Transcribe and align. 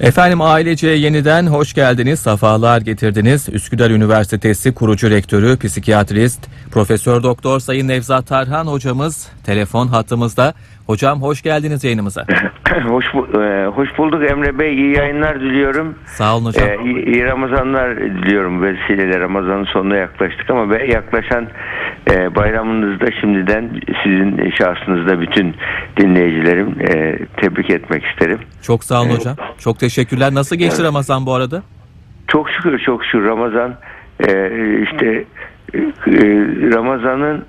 Efendim 0.00 0.40
ailece 0.40 0.88
yeniden 0.88 1.46
hoş 1.46 1.74
geldiniz, 1.74 2.20
safalar 2.20 2.80
getirdiniz. 2.80 3.48
Üsküdar 3.48 3.90
Üniversitesi 3.90 4.74
kurucu 4.74 5.10
rektörü, 5.10 5.58
psikiyatrist, 5.58 6.40
Profesör 6.70 7.22
Doktor 7.22 7.60
Sayın 7.60 7.88
Nevzat 7.88 8.26
Tarhan 8.26 8.66
hocamız 8.66 9.28
telefon 9.46 9.88
hattımızda. 9.88 10.54
Hocam 10.86 11.22
hoş 11.22 11.42
geldiniz 11.42 11.84
yayınımıza. 11.84 12.26
hoş, 12.88 13.04
bu- 13.14 13.42
e, 13.42 13.66
hoş 13.66 13.98
bulduk 13.98 14.30
Emre 14.30 14.58
Bey. 14.58 14.74
İyi 14.74 14.96
yayınlar 14.96 15.40
diliyorum. 15.40 15.94
Sağ 16.06 16.36
olun 16.36 16.44
hocam. 16.44 16.68
E, 16.68 16.76
iyi, 16.84 17.04
iyi 17.06 17.24
Ramazanlar 17.24 17.96
diliyorum. 17.96 18.62
Vesileyle 18.62 19.20
Ramazan'ın 19.20 19.64
sonuna 19.64 19.96
yaklaştık 19.96 20.50
ama 20.50 20.70
ve 20.70 20.86
yaklaşan 20.86 21.48
e, 22.10 22.34
bayramınızda 22.34 23.06
şimdiden 23.20 23.70
sizin 24.04 24.50
şahsınızda 24.50 25.20
bütün 25.20 25.54
dinleyicilerim 25.96 26.76
e, 26.80 27.18
tebrik 27.36 27.70
etmek 27.70 28.04
isterim. 28.04 28.38
Çok 28.62 28.84
sağ 28.84 29.02
olun 29.02 29.10
hocam. 29.10 29.36
Çok 29.58 29.78
teşekkürler. 29.78 30.34
Nasıl 30.34 30.56
geçti 30.56 30.82
Ramazan 30.82 31.26
bu 31.26 31.34
arada? 31.34 31.62
Çok 32.28 32.50
şükür 32.50 32.78
çok 32.78 33.04
şükür 33.04 33.24
Ramazan 33.24 33.74
e, 34.20 34.28
işte 34.82 35.24
e, 35.74 35.80
Ramazan'ın 36.74 37.44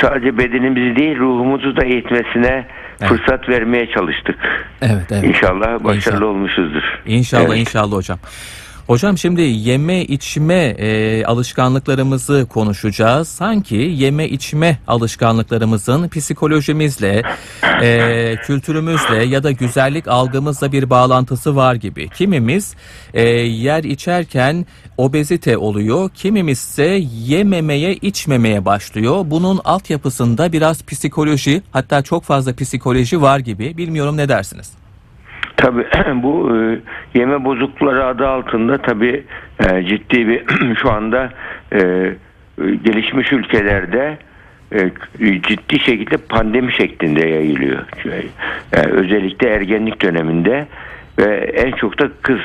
sadece 0.00 0.38
bedenimizi 0.38 0.96
değil 0.96 1.18
ruhumuzu 1.18 1.76
da 1.76 1.84
eğitmesine 1.84 2.66
Evet. 3.00 3.08
fırsat 3.08 3.48
vermeye 3.48 3.86
çalıştık. 3.90 4.38
Evet, 4.82 5.06
evet. 5.12 5.24
İnşallah 5.24 5.84
başarılı 5.84 5.96
İnşallah. 5.96 6.22
olmuşuzdur. 6.22 6.82
İnşallah 7.06 7.44
Evet. 7.48 7.58
inşallah 7.58 7.92
hocam. 7.96 8.18
Hocam 8.86 9.18
şimdi 9.18 9.42
yeme 9.42 10.02
içme 10.02 10.54
e, 10.54 11.24
alışkanlıklarımızı 11.24 12.46
konuşacağız. 12.50 13.28
Sanki 13.28 13.74
yeme 13.74 14.28
içme 14.28 14.78
alışkanlıklarımızın 14.86 16.08
psikolojimizle, 16.08 17.22
e, 17.82 18.36
kültürümüzle 18.46 19.24
ya 19.24 19.42
da 19.42 19.50
güzellik 19.50 20.08
algımızla 20.08 20.72
bir 20.72 20.90
bağlantısı 20.90 21.56
var 21.56 21.74
gibi. 21.74 22.08
Kimimiz 22.08 22.74
e, 23.14 23.22
yer 23.38 23.84
içerken 23.84 24.66
obezite 24.96 25.58
oluyor, 25.58 26.10
kimimiz 26.14 26.58
ise 26.58 27.02
yememeye 27.26 27.94
içmemeye 27.94 28.64
başlıyor. 28.64 29.24
Bunun 29.26 29.60
altyapısında 29.64 30.52
biraz 30.52 30.84
psikoloji 30.84 31.62
hatta 31.70 32.02
çok 32.02 32.24
fazla 32.24 32.56
psikoloji 32.56 33.22
var 33.22 33.38
gibi. 33.38 33.76
Bilmiyorum 33.76 34.16
ne 34.16 34.28
dersiniz? 34.28 34.83
Tabii 35.56 35.86
bu 36.22 36.56
e, 36.56 36.78
yeme 37.18 37.44
bozuklukları 37.44 38.04
adı 38.04 38.28
altında 38.28 38.78
tabii 38.78 39.24
e, 39.70 39.84
ciddi 39.84 40.28
bir 40.28 40.44
şu 40.82 40.90
anda 40.90 41.30
e, 41.72 41.80
gelişmiş 42.58 43.32
ülkelerde 43.32 44.18
e, 44.72 44.90
ciddi 45.42 45.78
şekilde 45.80 46.16
pandemi 46.16 46.72
şeklinde 46.72 47.28
yayılıyor. 47.28 47.82
Özellikle 48.72 49.48
ergenlik 49.48 50.02
döneminde 50.02 50.66
ve 51.18 51.36
en 51.36 51.72
çok 51.72 52.00
da 52.00 52.08
kız 52.22 52.40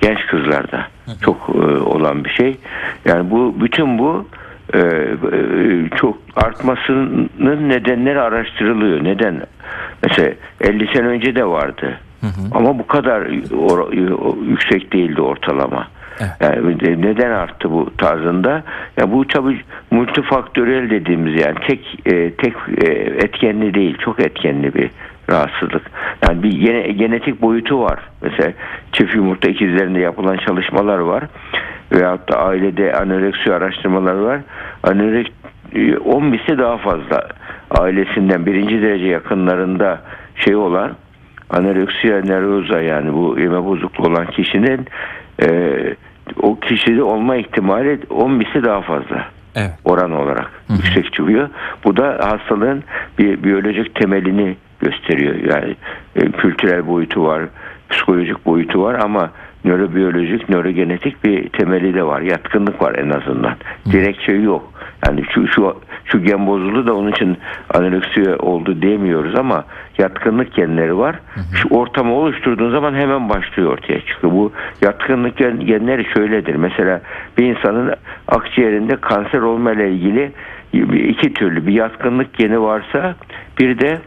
genç 0.00 0.26
kızlarda 0.26 0.86
çok 1.22 1.48
olan 1.86 2.24
bir 2.24 2.30
şey. 2.30 2.56
Yani 3.04 3.30
bu 3.30 3.56
bütün 3.60 3.98
bu 3.98 4.28
çok 5.96 6.18
artmasının 6.36 7.30
nedenleri 7.68 8.20
araştırılıyor. 8.20 9.04
Neden? 9.04 9.42
Mesela 10.02 10.30
50 10.60 10.86
sene 10.86 11.06
önce 11.06 11.34
de 11.36 11.44
vardı. 11.44 11.98
Ama 12.52 12.78
bu 12.78 12.86
kadar 12.86 13.20
or- 13.50 13.94
yüksek 14.50 14.92
değildi 14.92 15.20
ortalama. 15.20 15.86
Evet. 16.20 16.32
Yani 16.40 16.80
de- 16.80 17.08
neden 17.08 17.30
arttı 17.30 17.70
bu 17.70 17.90
tarzında? 17.98 18.62
Ya 18.96 19.12
bu 19.12 19.26
tabii 19.26 19.60
multifaktörel 19.90 20.90
dediğimiz 20.90 21.40
yani 21.40 21.54
tek 21.68 21.98
e, 22.06 22.30
tek 22.34 22.54
e, 22.82 22.86
etkenli 23.24 23.74
değil, 23.74 23.98
çok 23.98 24.20
etkenli 24.20 24.74
bir 24.74 24.90
rahatsızlık. 25.30 25.82
Yani 26.28 26.42
bir 26.42 26.52
gene, 26.60 26.80
genetik 26.80 27.42
boyutu 27.42 27.80
var. 27.80 27.98
Mesela 28.22 28.52
çift 28.92 29.14
yumurta 29.14 29.50
ikizlerinde 29.50 29.98
yapılan 30.00 30.36
çalışmalar 30.36 30.98
var. 30.98 31.24
Veyahut 31.92 32.28
da 32.32 32.38
ailede 32.38 32.92
anoreksiya 32.94 33.56
araştırmaları 33.56 34.24
var. 34.24 34.40
Anorek 34.82 35.32
10 36.04 36.24
misli 36.24 36.58
daha 36.58 36.76
fazla 36.76 37.28
ailesinden 37.70 38.46
birinci 38.46 38.82
derece 38.82 39.06
yakınlarında 39.06 40.00
şey 40.34 40.56
olan 40.56 40.92
anoreksiya 41.50 42.20
nervoza 42.20 42.80
yani 42.80 43.12
bu 43.12 43.38
yeme 43.38 43.64
bozukluğu 43.64 44.06
olan 44.06 44.26
kişinin 44.26 44.86
e, 45.42 45.48
o 46.42 46.60
kişide 46.60 47.02
olma 47.02 47.36
ihtimali 47.36 48.00
10 48.10 48.32
misli 48.32 48.64
daha 48.64 48.80
fazla 48.80 49.26
Evet. 49.56 49.70
oran 49.84 50.12
olarak 50.12 50.50
yüksek 50.70 51.12
çıkıyor. 51.12 51.48
Bu 51.84 51.96
da 51.96 52.18
hastalığın 52.22 52.82
bir 53.18 53.42
biyolojik 53.42 53.94
temelini 53.94 54.56
gösteriyor. 54.80 55.34
Yani 55.34 55.76
e, 56.16 56.30
kültürel 56.30 56.86
boyutu 56.86 57.24
var, 57.24 57.42
psikolojik 57.90 58.46
boyutu 58.46 58.82
var 58.82 58.94
ama 58.94 59.30
nörobiyolojik, 59.64 60.48
nörogenetik 60.48 61.24
bir 61.24 61.48
temeli 61.48 61.94
de 61.94 62.04
var. 62.04 62.20
Yatkınlık 62.20 62.82
var 62.82 62.94
en 62.94 63.10
azından. 63.10 63.54
Direkt 63.92 64.22
şey 64.22 64.42
yok. 64.42 64.72
Yani 65.06 65.24
şu 65.34 65.48
şu 65.48 65.76
şu 66.04 66.22
gen 66.22 66.46
bozuldu 66.46 66.86
da 66.86 66.94
onun 66.94 67.12
için 67.12 67.38
anoreksiya 67.74 68.36
oldu 68.36 68.82
demiyoruz 68.82 69.34
ama 69.38 69.64
yatkınlık 69.98 70.54
genleri 70.54 70.98
var. 70.98 71.16
Şu 71.54 71.68
ortamı 71.68 72.14
oluşturduğun 72.14 72.70
zaman 72.70 72.94
hemen 72.94 73.28
başlıyor 73.28 73.72
ortaya 73.72 74.00
çıkıyor. 74.00 74.32
Bu 74.32 74.52
yatkınlık 74.82 75.36
gen- 75.36 75.60
genleri 75.60 76.04
şöyledir. 76.14 76.54
Mesela 76.54 77.00
bir 77.38 77.46
insanın 77.46 77.94
akciğerinde 78.28 78.96
kanser 78.96 79.40
olma 79.40 79.72
ile 79.72 79.90
ilgili 79.90 80.32
iki 81.08 81.34
türlü 81.34 81.66
bir 81.66 81.72
yatkınlık 81.72 82.34
geni 82.34 82.60
varsa 82.60 83.14
bir 83.58 83.78
de 83.78 83.98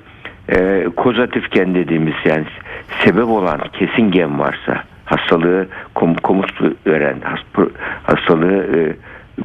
e, 0.50 0.88
kozatif 0.96 1.52
gen 1.52 1.76
dediğimiz 1.76 2.14
yani 2.26 2.46
sebep 3.00 3.28
olan 3.28 3.60
kesin 3.74 4.12
gen 4.12 4.40
varsa 4.40 4.84
hastalığı 5.24 5.68
kom, 5.96 6.16
komut 6.16 6.52
veren 6.88 7.18
has- 7.24 7.70
hastalığı 8.04 8.78
e, 8.78 8.96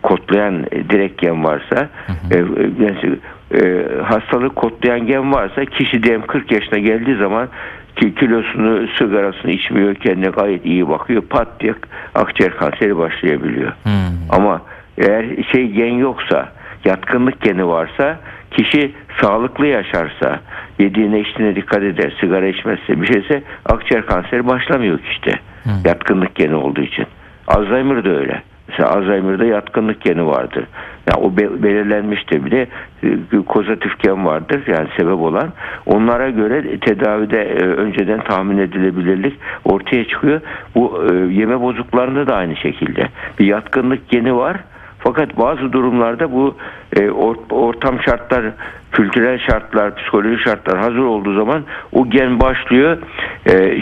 kodlayan 0.02 0.64
e, 0.72 0.90
direkt 0.90 1.22
gen 1.22 1.44
varsa 1.44 1.88
e, 2.30 2.38
e, 2.38 2.44
yani, 2.80 3.18
e, 3.54 3.86
hastalığı 4.02 4.54
kodlayan 4.54 5.06
gen 5.06 5.32
varsa 5.32 5.64
kişi 5.64 6.02
diyelim 6.02 6.26
40 6.26 6.52
yaşına 6.52 6.78
geldiği 6.78 7.16
zaman 7.16 7.48
ki 7.96 8.14
kilosunu 8.14 8.88
sigarasını 8.98 9.50
içmiyor 9.50 9.94
kendine 9.94 10.30
gayet 10.30 10.66
iyi 10.66 10.88
bakıyor 10.88 11.22
pat 11.22 11.60
diye 11.60 11.74
akciğer 12.14 12.56
kanseri 12.56 12.96
başlayabiliyor. 12.96 13.72
Hmm. 13.82 13.92
Ama 14.30 14.62
eğer 14.98 15.24
şey 15.52 15.68
gen 15.70 15.94
yoksa, 15.94 16.48
yatkınlık 16.84 17.40
geni 17.40 17.66
varsa, 17.66 18.20
kişi 18.50 18.92
sağlıklı 19.20 19.66
yaşarsa, 19.66 20.40
yediğine 20.78 21.20
içtiğine 21.20 21.56
dikkat 21.56 21.82
eder, 21.82 22.16
sigara 22.20 22.46
içmezse 22.46 23.00
bir 23.00 23.06
şeyse 23.06 23.42
akciğer 23.64 24.06
kanseri 24.06 24.46
başlamıyor 24.46 24.98
işte. 25.10 25.40
Yatkınlık 25.84 26.34
geni 26.34 26.54
olduğu 26.54 26.80
için. 26.80 27.06
Alzheimer 27.48 28.04
da 28.04 28.08
öyle. 28.08 28.42
Mesela 28.68 28.90
Alzheimer'da 28.90 29.44
yatkınlık 29.44 30.00
geni 30.00 30.26
vardır. 30.26 30.64
Yani 31.10 31.24
o 31.26 31.36
be- 31.36 31.62
belirlenmiştir 31.62 32.44
bile 32.44 32.66
e, 33.02 33.08
kozatif 33.46 33.98
gen 34.00 34.26
vardır 34.26 34.62
yani 34.66 34.88
sebep 34.96 35.18
olan. 35.18 35.48
Onlara 35.86 36.30
göre 36.30 36.78
tedavide 36.78 37.42
e, 37.42 37.62
önceden 37.64 38.20
tahmin 38.24 38.58
edilebilirlik 38.58 39.36
ortaya 39.64 40.04
çıkıyor. 40.04 40.40
Bu 40.74 41.04
e, 41.10 41.14
yeme 41.32 41.60
bozuklarında 41.60 42.26
da 42.26 42.36
aynı 42.36 42.56
şekilde. 42.56 43.08
Bir 43.38 43.46
yatkınlık 43.46 44.08
geni 44.08 44.36
var. 44.36 44.56
Fakat 44.98 45.38
bazı 45.38 45.72
durumlarda 45.72 46.32
bu 46.32 46.56
or- 46.96 47.52
ortam 47.54 48.00
şartlar, 48.02 48.44
kültürel 48.92 49.38
şartlar, 49.38 49.94
psikolojik 49.96 50.40
şartlar 50.40 50.78
hazır 50.78 50.98
olduğu 50.98 51.34
zaman 51.34 51.62
o 51.92 52.10
gen 52.10 52.40
başlıyor 52.40 52.98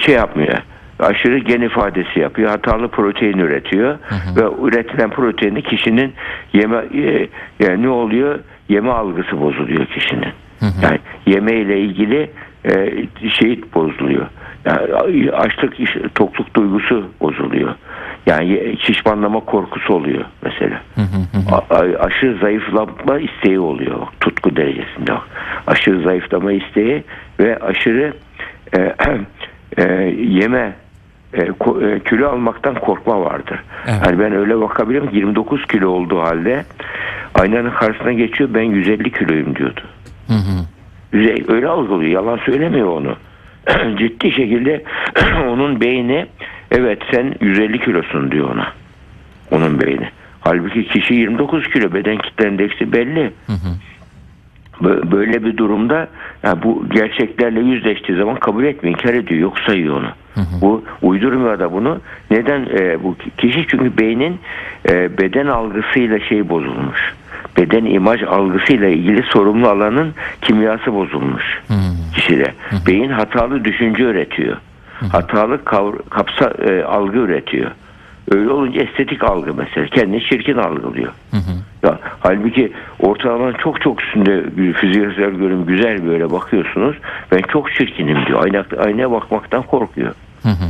şey 0.01 0.15
yapmıyor. 0.15 0.59
Aşırı 0.99 1.39
gen 1.39 1.61
ifadesi 1.61 2.21
yapıyor. 2.21 2.51
Hatalı 2.51 2.89
protein 2.89 3.39
üretiyor. 3.39 3.99
Ve 4.37 4.69
üretilen 4.69 5.11
proteini 5.11 5.63
kişinin 5.63 6.13
yeme 6.53 6.77
e, 6.77 7.29
yani 7.61 7.83
ne 7.83 7.89
oluyor? 7.89 8.39
Yeme 8.69 8.91
algısı 8.91 9.41
bozuluyor 9.41 9.87
kişinin. 9.87 10.29
Yani 10.83 10.99
yeme 11.27 11.53
ile 11.53 11.81
ilgili 11.81 12.31
e, 12.65 12.93
şey 13.31 13.61
bozuluyor. 13.75 14.27
Yani 14.65 15.31
açlık, 15.33 15.75
tokluk 16.15 16.55
duygusu 16.57 17.05
bozuluyor. 17.21 17.75
Yani 18.27 18.77
şişmanlama 18.81 19.41
korkusu 19.41 19.95
oluyor 19.95 20.25
mesela. 20.43 20.83
A- 21.53 21.75
a- 21.75 21.99
aşırı 22.05 22.39
zayıflama 22.39 23.19
isteği 23.19 23.61
oluyor. 23.61 24.07
Tutku 24.21 24.57
derecesinde. 24.57 25.13
Aşırı 25.67 26.03
zayıflama 26.03 26.53
isteği 26.53 27.05
ve 27.41 27.59
aşırı 27.59 28.13
e, 28.79 28.95
e, 29.79 29.83
yeme 30.29 30.73
e, 31.37 31.41
e, 31.87 32.01
kilo 32.01 32.29
almaktan 32.29 32.75
korkma 32.75 33.21
vardır. 33.21 33.61
Evet. 33.89 34.03
Yani 34.07 34.19
ben 34.19 34.33
öyle 34.33 34.61
bakabilirim 34.61 35.11
ki 35.11 35.17
29 35.17 35.67
kilo 35.67 35.89
olduğu 35.89 36.21
halde 36.21 36.65
aynanın 37.35 37.71
karşısına 37.71 38.13
geçiyor 38.13 38.51
ben 38.55 38.63
150 38.63 39.13
kiloyum 39.13 39.57
diyordu. 39.57 39.81
Hı 40.27 40.33
hı. 40.33 40.67
Öyle 41.49 41.69
algılıyor. 41.69 42.11
Yalan 42.11 42.39
söylemiyor 42.47 42.89
onu. 42.89 43.17
Ciddi 43.99 44.33
şekilde 44.33 44.85
onun 45.49 45.81
beyni 45.81 46.27
evet 46.71 46.99
sen 47.11 47.35
150 47.41 47.81
kilosun 47.81 48.31
diyor 48.31 48.51
ona. 48.51 48.73
Onun 49.51 49.81
beyni. 49.81 50.09
Halbuki 50.41 50.89
kişi 50.89 51.15
29 51.15 51.69
kilo 51.69 51.95
beden 51.95 52.19
kitle 52.19 52.49
endeksi 52.49 52.93
belli. 52.93 53.33
Bö- 54.83 55.11
Böyle 55.13 55.45
bir 55.45 55.57
durumda 55.57 56.09
ya 56.43 56.63
bu 56.63 56.85
gerçeklerle 56.91 57.61
yüzleştiği 57.61 58.19
zaman 58.19 58.37
kabul 58.37 58.65
etmiyor, 58.65 58.99
inkar 58.99 59.15
ediyor, 59.15 59.41
yok 59.41 59.59
sayıyor 59.67 59.97
onu. 59.97 60.09
Bu 60.61 60.85
uydurmuyor 61.03 61.59
da 61.59 61.73
bunu. 61.73 61.99
Neden 62.31 62.67
e, 62.79 63.03
bu 63.03 63.17
kişi 63.39 63.67
çünkü 63.69 63.99
beynin 63.99 64.41
e, 64.89 65.19
beden 65.19 65.47
algısıyla 65.47 66.21
şey 66.21 66.49
bozulmuş. 66.49 67.15
Beden 67.57 67.85
imaj 67.85 68.23
algısıyla 68.23 68.89
ilgili 68.89 69.23
sorumlu 69.23 69.69
alanın 69.69 70.15
kimyası 70.43 70.95
bozulmuş 70.95 71.63
kişide. 72.15 72.53
Beyin 72.87 73.11
hatalı 73.11 73.65
düşünce 73.65 74.03
üretiyor. 74.03 74.57
Hatalı 75.13 75.55
kavr- 75.65 76.09
kapsa 76.11 76.53
e, 76.69 76.83
algı 76.83 77.19
üretiyor. 77.19 77.71
Öyle 78.31 78.51
olunca 78.51 78.81
estetik 78.83 79.25
algı 79.25 79.55
mesela. 79.55 79.87
Kendini 79.87 80.23
çirkin 80.25 80.57
algılıyor. 80.57 81.13
Ya, 81.83 81.99
halbuki 82.21 82.73
ortalamanın 83.01 83.53
çok 83.63 83.81
çok 83.81 84.03
üstünde 84.03 84.43
fiziksel 84.73 85.31
görünüm 85.31 85.67
güzel 85.67 86.07
böyle 86.07 86.31
bakıyorsunuz. 86.31 86.97
Ben 87.33 87.43
çok 87.53 87.73
çirkinim 87.73 88.27
diyor. 88.27 88.45
Ayna, 88.45 88.65
aynaya 88.87 89.11
bakmaktan 89.11 89.63
korkuyor. 89.63 90.13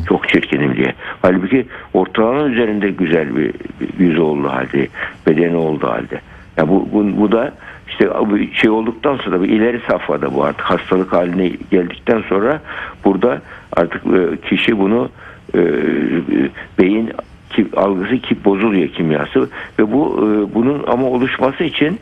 Çok 0.08 0.28
çirkinim 0.28 0.76
diye. 0.76 0.94
Halbuki 1.22 1.66
ortalamanın 1.94 2.52
üzerinde 2.52 2.90
güzel 2.90 3.36
bir, 3.36 3.54
bir 3.80 3.98
yüzü 3.98 4.20
olduğu 4.20 4.48
halde, 4.48 4.88
bedeni 5.26 5.56
olduğu 5.56 5.88
halde. 5.88 6.20
Ya 6.56 6.68
bu, 6.68 6.88
bu, 6.92 7.20
bu 7.20 7.32
da 7.32 7.52
işte 7.88 8.10
bu 8.10 8.38
şey 8.54 8.70
olduktan 8.70 9.16
sonra 9.16 9.42
bir 9.42 9.48
ileri 9.48 9.80
safhada 9.88 10.34
bu 10.34 10.44
artık 10.44 10.64
hastalık 10.64 11.12
haline 11.12 11.52
geldikten 11.70 12.22
sonra 12.28 12.60
burada 13.04 13.42
artık 13.76 14.02
e, 14.06 14.48
kişi 14.48 14.78
bunu 14.78 15.10
e, 15.54 15.60
beyin 16.78 17.12
ki, 17.50 17.66
algısı 17.76 18.18
ki 18.18 18.44
bozuluyor 18.44 18.88
kimyası 18.88 19.48
ve 19.78 19.92
bu 19.92 20.16
e, 20.18 20.54
bunun 20.54 20.84
ama 20.86 21.06
oluşması 21.06 21.64
için 21.64 22.00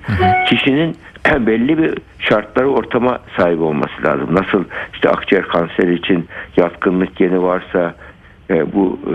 kişinin 0.48 0.96
belli 1.46 1.78
bir 1.78 1.98
şartları 2.18 2.68
ortama 2.68 3.18
sahip 3.36 3.60
olması 3.60 4.02
lazım. 4.04 4.28
Nasıl 4.34 4.64
işte 4.94 5.08
akciğer 5.10 5.48
kanseri 5.48 5.94
için 5.94 6.28
yatkınlık 6.56 7.16
geni 7.16 7.42
varsa 7.42 7.94
e, 8.50 8.74
bu 8.74 8.98
e, 9.06 9.14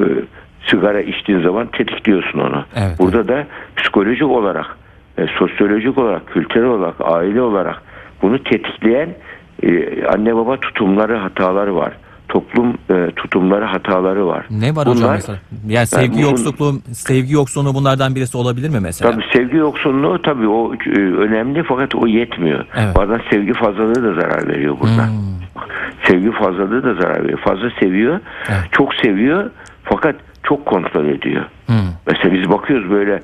sigara 0.68 1.02
içtiğin 1.02 1.42
zaman 1.42 1.68
tetikliyorsun 1.68 2.40
onu. 2.40 2.66
Evet, 2.76 3.00
Burada 3.00 3.28
da 3.28 3.48
psikolojik 3.78 4.28
olarak, 4.28 4.78
e, 5.18 5.28
sosyolojik 5.28 5.98
olarak, 5.98 6.28
kültürel 6.28 6.68
olarak, 6.68 6.96
aile 7.02 7.42
olarak 7.42 7.82
bunu 8.22 8.44
tetikleyen 8.44 9.10
e, 9.64 10.04
anne 10.06 10.36
baba 10.36 10.58
tutumları, 10.60 11.16
hataları 11.16 11.76
var. 11.76 11.94
Toplum 12.30 12.78
e, 12.90 13.12
tutumları, 13.16 13.66
hataları 13.66 14.28
var. 14.28 14.46
Ne 14.50 14.76
var 14.76 14.88
hocam 14.88 15.04
Bunlar- 15.04 15.16
mesela? 15.16 15.38
Yani 15.68 15.88
sevgi 15.88 16.12
bunun- 16.14 16.22
yoksulluğu, 16.22 16.80
sevgi 16.94 17.34
yoksunluğu 17.34 17.74
bunlardan 17.74 18.16
birisi 18.16 18.38
olabilir 18.38 18.70
mi 18.70 18.80
mesela? 18.80 19.12
Tabii 19.12 19.24
sevgi 19.34 19.58
yoksunluğu 19.58 20.22
tabii 20.22 20.48
o 20.48 20.74
e, 20.74 21.00
önemli 21.00 21.64
fakat 21.64 21.96
o 21.96 22.08
yetmiyor. 22.08 22.66
Evet. 22.78 22.96
Bazen 22.96 23.22
sevgi 23.30 23.54
fazlalığı 23.54 24.04
da 24.04 24.22
zarar 24.22 24.48
veriyor 24.48 24.76
burada. 24.80 25.08
Hmm. 25.08 25.40
Sevgi 26.04 26.32
fazlalığı 26.32 26.84
da 26.84 26.94
zarar 26.94 27.24
veriyor. 27.24 27.40
Fazla 27.40 27.70
seviyor, 27.80 28.20
Evet. 28.50 28.60
çok 28.72 28.96
seviyor 28.96 29.50
fakat 29.84 30.16
çok 30.44 30.66
kontrol 30.66 31.06
ediyor. 31.06 31.46
Hmm. 31.68 31.76
Mesela 32.08 32.34
biz 32.34 32.50
bakıyoruz 32.50 32.90
böyle 32.92 33.22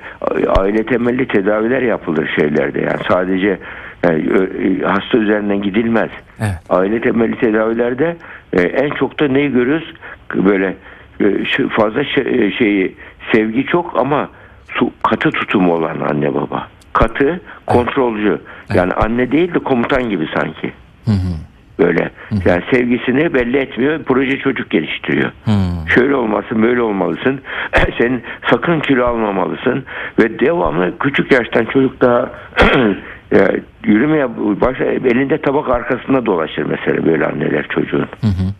aile 0.57 0.85
temelli 0.85 1.27
tedaviler 1.27 1.81
yapılır 1.81 2.29
şeylerde 2.39 2.81
yani 2.81 2.99
sadece 3.07 3.59
yani, 4.03 4.21
e, 4.21 4.83
hasta 4.85 5.17
üzerinden 5.17 5.61
gidilmez. 5.61 6.09
Evet. 6.39 6.55
Aile 6.69 7.01
temelli 7.01 7.39
tedavilerde 7.39 8.17
e, 8.53 8.61
en 8.61 8.89
çok 8.89 9.19
da 9.19 9.27
neyi 9.27 9.51
görüyoruz? 9.51 9.93
Böyle 10.35 10.75
e, 11.19 11.45
şu 11.45 11.69
fazla 11.69 12.03
şey- 12.03 12.47
e, 12.47 12.51
şeyi 12.51 12.95
sevgi 13.31 13.65
çok 13.65 13.99
ama 13.99 14.29
su, 14.73 14.91
katı 15.03 15.29
tutumu 15.31 15.73
olan 15.73 15.99
anne 15.99 16.33
baba. 16.33 16.67
Katı, 16.93 17.41
kontrolcü. 17.65 18.41
Yani 18.73 18.93
anne 18.93 19.31
değil 19.31 19.53
de 19.53 19.59
komutan 19.59 20.09
gibi 20.09 20.27
sanki. 20.35 20.73
Hı 21.05 21.11
hı. 21.11 21.35
Böyle. 21.79 22.09
Yani 22.45 22.63
sevgisini 22.73 23.33
belli 23.33 23.57
etmiyor. 23.57 24.03
Proje 24.03 24.37
çocuk 24.39 24.69
geliştiriyor. 24.69 25.31
Hmm. 25.45 25.89
Şöyle 25.95 26.15
olmasın, 26.15 26.63
böyle 26.63 26.81
olmalısın. 26.81 27.41
Sen 27.97 28.21
sakın 28.51 28.79
kilo 28.79 29.05
almamalısın 29.05 29.83
ve 30.19 30.39
devamlı 30.39 30.97
küçük 30.99 31.31
yaştan 31.31 31.65
çocuk 31.65 32.01
daha 32.01 32.31
ya, 33.31 33.51
yürümeye 33.83 34.29
başla 34.61 34.85
elinde 34.85 35.41
tabak 35.41 35.69
arkasında 35.69 36.25
dolaşır 36.25 36.63
mesela 36.63 37.05
böyle 37.05 37.25
anneler 37.25 37.67
çocuğun. 37.67 37.99
Hı 38.21 38.27
hı. 38.27 38.53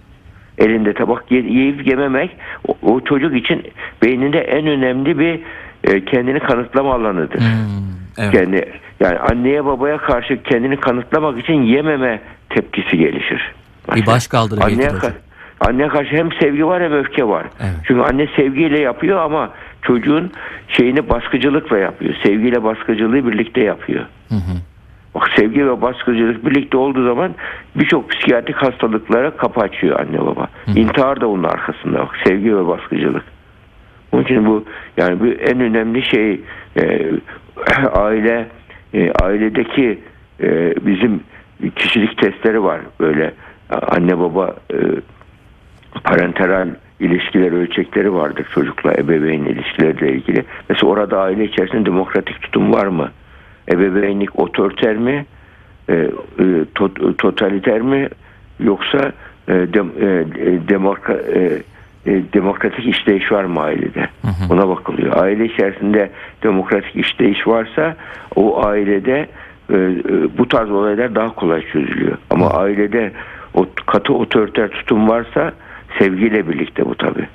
Elinde 0.58 0.94
tabak 0.94 1.32
yiyip 1.32 1.88
yememek 1.88 2.38
o, 2.68 2.78
o 2.82 3.02
çocuk 3.02 3.36
için 3.36 3.64
beyninde 4.04 4.40
en 4.40 4.68
önemli 4.68 5.20
bir 5.20 5.40
e, 5.84 6.06
kendini 6.06 6.40
kanıtlama 6.40 6.94
alanıdır. 6.94 7.40
Hmm. 7.40 7.86
Evet. 8.18 8.32
Kendi 8.32 8.72
yani 9.00 9.20
anneye 9.20 9.66
babaya 9.66 9.98
karşı 9.98 10.44
kendini 10.44 10.78
kanıtlamak 10.78 11.40
için 11.40 11.62
yememe 11.62 12.22
tepkisi 12.50 12.98
gelişir. 12.98 13.54
Bir 13.96 14.06
baş 14.06 14.28
kaldırı 14.28 14.64
anneye, 14.64 14.88
ka- 14.88 15.14
anneye 15.60 15.88
karşı 15.88 16.16
hem 16.16 16.32
sevgi 16.32 16.66
var 16.66 16.84
hem 16.84 16.94
öfke 16.94 17.28
var. 17.28 17.46
Evet. 17.60 17.74
Çünkü 17.84 18.02
anne 18.02 18.28
sevgiyle 18.36 18.80
yapıyor 18.80 19.20
ama 19.20 19.50
çocuğun 19.88 20.32
şeyini 20.68 21.10
baskıcılıkla 21.10 21.78
yapıyor. 21.78 22.14
Sevgiyle 22.24 22.64
baskıcılığı 22.64 23.32
birlikte 23.32 23.62
yapıyor. 23.62 24.06
Hı 24.30 24.36
hı. 24.36 24.58
Bak 25.16 25.30
sevgi 25.36 25.68
ve 25.68 25.82
baskıcılık 25.82 26.46
birlikte 26.46 26.78
olduğu 26.78 27.08
zaman 27.08 27.36
birçok 27.76 28.10
psikiyatrik 28.10 28.56
hastalıklara 28.56 29.38
kapı 29.38 29.60
açıyor 29.60 30.00
anne 30.00 30.26
baba. 30.26 30.48
İntihar 30.76 31.22
da 31.22 31.28
onun 31.28 31.44
arkasında 31.44 32.00
bak 32.00 32.16
sevgi 32.26 32.58
ve 32.58 32.68
baskıcılık. 32.68 33.24
Onun 34.12 34.24
için 34.24 34.46
bu 34.46 34.66
yani 34.98 35.20
bu 35.20 35.28
en 35.28 35.60
önemli 35.60 36.06
şey 36.06 36.42
e, 36.78 37.12
aile 37.94 38.48
e, 38.94 39.12
ailedeki 39.12 40.00
e, 40.44 40.74
bizim 40.86 41.24
kişilik 41.76 42.18
testleri 42.18 42.64
var 42.64 42.82
böyle 43.00 43.34
anne 43.70 44.20
baba 44.20 44.56
e, 44.74 44.78
parenteral 46.04 46.68
ilişkiler 47.00 47.52
ölçekleri 47.52 48.14
vardır 48.14 48.46
çocukla 48.54 48.94
ebeveyn 48.94 49.46
ilişkileriyle 49.46 50.14
ilgili. 50.14 50.44
Mesela 50.70 50.92
orada 50.92 51.20
aile 51.22 51.46
içerisinde 51.46 51.86
demokratik 51.86 52.42
tutum 52.42 52.74
var 52.74 52.86
mı? 52.88 53.12
Ebeveynlik 53.72 54.40
otoriter 54.40 54.96
mi? 54.98 55.26
E, 55.90 55.94
e, 55.94 56.10
to- 56.76 57.16
totaliter 57.18 57.82
mi? 57.82 58.10
Yoksa 58.60 59.12
e, 59.48 59.54
dem, 59.54 59.92
e, 60.02 60.06
e, 60.06 60.68
demokra- 60.70 61.22
e, 61.34 61.62
e, 62.06 62.24
demokratik 62.34 62.86
işleyiş 62.88 63.32
var 63.32 63.44
mı 63.44 63.62
ailede? 63.62 64.08
Buna 64.50 64.68
bakılıyor. 64.70 65.24
Aile 65.24 65.46
içerisinde 65.46 66.10
demokratik 66.44 66.96
işleyiş 66.96 67.48
varsa 67.48 67.96
o 68.36 68.66
ailede 68.66 69.28
e, 69.74 69.76
bu 70.38 70.48
tarz 70.48 70.72
olaylar 70.72 71.16
daha 71.16 71.36
kolay 71.36 71.62
çözülüyor. 71.72 72.18
Ama 72.30 72.50
ailede 72.50 73.12
o 73.54 73.66
katı 73.86 74.14
otoriter 74.14 74.70
tutum 74.70 75.10
varsa 75.10 75.52
sevgiyle 76.00 76.50
birlikte 76.50 76.86
bu 76.86 76.96
tabi. 76.96 77.28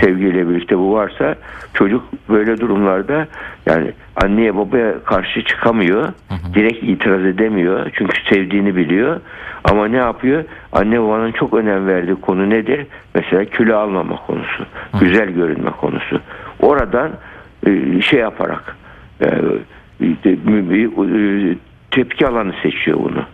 Sevgiyle 0.00 0.48
birlikte 0.48 0.78
bu 0.78 0.92
varsa 0.92 1.34
çocuk 1.74 2.04
böyle 2.28 2.60
durumlarda 2.60 3.26
yani 3.66 3.92
anneye 4.16 4.56
babaya 4.56 5.04
karşı 5.04 5.44
çıkamıyor. 5.44 6.08
Direkt 6.54 6.82
itiraz 6.84 7.24
edemiyor. 7.24 7.90
Çünkü 7.94 8.16
sevdiğini 8.34 8.76
biliyor. 8.76 9.20
Ama 9.64 9.88
ne 9.88 9.96
yapıyor? 9.96 10.44
Anne 10.72 11.02
babanın 11.02 11.32
çok 11.32 11.54
önem 11.54 11.86
verdiği 11.86 12.14
konu 12.14 12.50
nedir? 12.50 12.86
Mesela 13.14 13.44
kilo 13.44 13.76
almama 13.76 14.16
konusu. 14.16 14.66
Güzel 15.00 15.28
görünme 15.30 15.70
konusu. 15.70 16.20
Oradan 16.60 17.10
e, 17.66 18.00
şey 18.00 18.20
yaparak 18.20 18.76
e, 19.20 19.26
e, 20.24 20.36
tepki 21.90 22.26
alanı 22.26 22.52
seçiyor 22.62 22.98
bunu. 22.98 23.24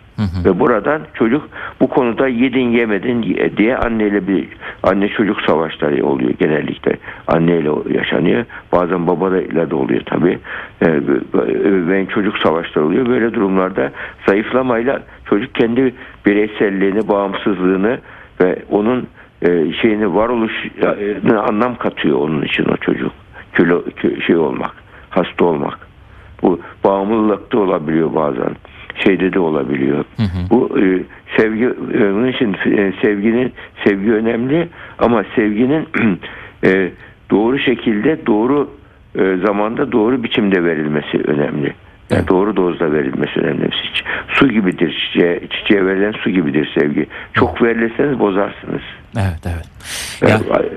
Ve 0.45 0.59
buradan 0.59 1.01
çocuk 1.13 1.49
bu 1.81 1.87
konuda 1.87 2.27
yedin 2.27 2.69
yemedin 2.69 3.37
diye 3.57 3.77
anneyle 3.77 4.27
bir 4.27 4.47
anne 4.83 5.09
çocuk 5.09 5.41
savaşları 5.41 6.05
oluyor 6.05 6.31
genellikle. 6.39 6.97
Anneyle 7.27 7.69
yaşanıyor. 7.97 8.45
Bazen 8.71 9.07
babayla 9.07 9.71
da 9.71 9.75
oluyor 9.75 10.01
tabii. 10.05 10.39
Ve 11.87 12.05
çocuk 12.05 12.37
savaşları 12.37 12.85
oluyor. 12.85 13.05
Böyle 13.05 13.33
durumlarda 13.33 13.91
zayıflamayla 14.27 15.01
çocuk 15.25 15.55
kendi 15.55 15.93
bireyselliğini, 16.25 17.07
bağımsızlığını 17.07 17.99
ve 18.41 18.55
onun 18.69 19.07
e, 19.41 19.73
şeyini 19.73 20.15
varoluşuna 20.15 21.41
anlam 21.41 21.75
katıyor 21.75 22.17
onun 22.17 22.41
için 22.41 22.65
o 22.65 22.77
çocuk. 22.77 23.11
Kilo 23.57 23.83
şey 24.27 24.37
olmak, 24.37 24.71
hasta 25.09 25.45
olmak. 25.45 25.79
Bu 26.41 26.59
bağımlılıkta 26.83 27.59
olabiliyor 27.59 28.15
bazen. 28.15 28.55
Şeyde 29.03 29.33
de 29.33 29.39
olabiliyor. 29.39 30.05
Bu 30.49 30.79
e, 30.79 30.99
sevgi 31.37 31.63
e, 31.65 32.03
onun 32.03 32.27
için 32.27 32.53
e, 32.53 32.93
sevginin 33.01 33.53
sevgi 33.85 34.11
önemli 34.13 34.67
ama 34.99 35.23
sevginin 35.35 35.87
e, 36.63 36.91
doğru 37.31 37.59
şekilde 37.59 38.25
doğru 38.25 38.69
e, 39.19 39.37
zamanda 39.45 39.91
doğru 39.91 40.23
biçimde 40.23 40.63
verilmesi 40.63 41.17
önemli. 41.17 41.73
Yani 42.09 42.27
doğru 42.27 42.55
dozda 42.55 42.91
verilmesi 42.93 43.39
önemli. 43.39 43.69
Su 44.27 44.47
gibidir 44.49 45.07
çiçeğe, 45.13 45.39
çiçeğe 45.49 45.85
verilen 45.85 46.11
su 46.11 46.29
gibidir 46.29 46.71
sevgi. 46.79 47.05
Çok 47.33 47.61
verirseniz 47.63 48.19
bozarsınız. 48.19 48.81
Evet 49.17 49.41
evet. 49.45 49.69
Ya, 50.21 50.29
Yani 50.29 50.67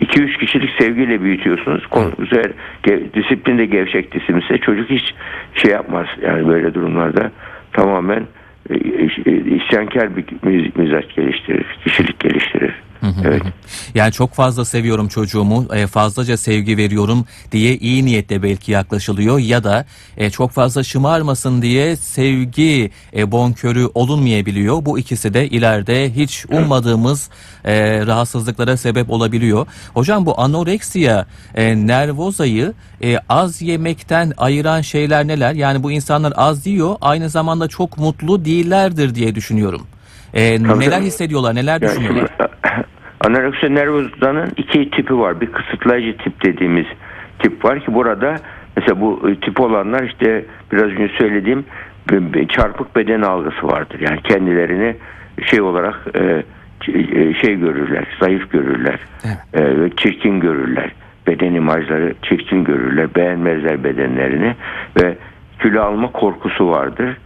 2-3 0.00 0.38
kişilik 0.38 0.70
sevgiyle 0.80 1.20
büyütüyorsunuz. 1.22 1.86
Kon- 1.86 2.12
Bu 2.18 2.26
sefer 2.26 2.50
ge- 2.84 3.14
disiplin 3.14 3.58
de 3.58 3.66
gevşek 3.66 4.12
disiplinse 4.14 4.58
çocuk 4.58 4.90
hiç 4.90 5.14
şey 5.54 5.70
yapmaz. 5.72 6.06
Yani 6.22 6.48
böyle 6.48 6.74
durumlarda 6.74 7.30
tamamen 7.72 8.26
e, 8.70 8.74
e, 9.26 9.32
isyankar 9.56 10.16
bir 10.16 10.24
miz- 10.42 10.76
mizaç 10.76 11.14
geliştirir, 11.14 11.66
kişilik 11.84 12.20
geliştirir. 12.20 12.74
Evet. 13.24 13.42
Yani 13.94 14.12
çok 14.12 14.34
fazla 14.34 14.64
seviyorum 14.64 15.08
çocuğumu, 15.08 15.74
e, 15.74 15.86
fazlaca 15.86 16.36
sevgi 16.36 16.76
veriyorum 16.76 17.24
diye 17.52 17.76
iyi 17.76 18.04
niyetle 18.04 18.42
belki 18.42 18.72
yaklaşılıyor 18.72 19.38
ya 19.38 19.64
da 19.64 19.84
e, 20.16 20.30
çok 20.30 20.50
fazla 20.50 20.82
şımarmasın 20.82 21.62
diye 21.62 21.96
sevgi 21.96 22.90
e, 23.16 23.32
bonkörü 23.32 23.88
olunmayabiliyor. 23.94 24.84
Bu 24.84 24.98
ikisi 24.98 25.34
de 25.34 25.48
ileride 25.48 26.14
hiç 26.14 26.44
ummadığımız 26.46 27.30
rahatsızlıklara 28.06 28.76
sebep 28.76 29.10
olabiliyor. 29.10 29.66
Hocam 29.94 30.26
bu 30.26 30.40
anoreksiya, 30.40 31.26
nervozayı 31.74 32.74
az 33.28 33.62
yemekten 33.62 34.32
ayıran 34.36 34.80
şeyler 34.80 35.26
neler? 35.26 35.54
Yani 35.54 35.82
bu 35.82 35.92
insanlar 35.92 36.32
az 36.36 36.66
yiyor, 36.66 36.96
aynı 37.00 37.28
zamanda 37.30 37.68
çok 37.68 37.98
mutlu 37.98 38.44
değillerdir 38.44 39.14
diye 39.14 39.34
düşünüyorum. 39.34 39.86
E, 40.34 40.62
neler 40.62 41.00
hissediyorlar, 41.00 41.54
neler 41.54 41.80
Yani 41.82 41.90
düşünüyorlar? 41.90 42.28
şimdi, 42.38 42.61
anoreksiya 43.26 43.72
nervozanın 43.72 44.50
iki 44.56 44.90
tipi 44.90 45.18
var. 45.18 45.40
Bir 45.40 45.46
kısıtlayıcı 45.46 46.18
tip 46.18 46.44
dediğimiz 46.44 46.86
tip 47.38 47.64
var 47.64 47.80
ki 47.80 47.94
burada 47.94 48.36
mesela 48.76 49.00
bu 49.00 49.30
e, 49.30 49.34
tip 49.34 49.60
olanlar 49.60 50.02
işte 50.02 50.44
biraz 50.72 50.84
önce 50.84 51.08
söylediğim 51.18 51.64
çarpık 52.48 52.96
beden 52.96 53.22
algısı 53.22 53.66
vardır. 53.66 54.00
Yani 54.00 54.22
kendilerini 54.22 54.96
şey 55.46 55.60
olarak 55.60 55.94
e, 56.14 56.42
e, 56.88 57.34
şey 57.34 57.54
görürler, 57.54 58.04
zayıf 58.20 58.50
görürler, 58.50 58.98
Evet. 59.54 59.78
ve 59.78 59.90
çirkin 59.96 60.40
görürler. 60.40 60.92
Beden 61.26 61.54
imajları 61.54 62.14
çirkin 62.22 62.64
görürler, 62.64 63.14
beğenmezler 63.14 63.84
bedenlerini 63.84 64.54
ve 65.00 65.16
kilo 65.62 65.82
alma 65.82 66.12
korkusu 66.12 66.68
vardır. 66.68 67.16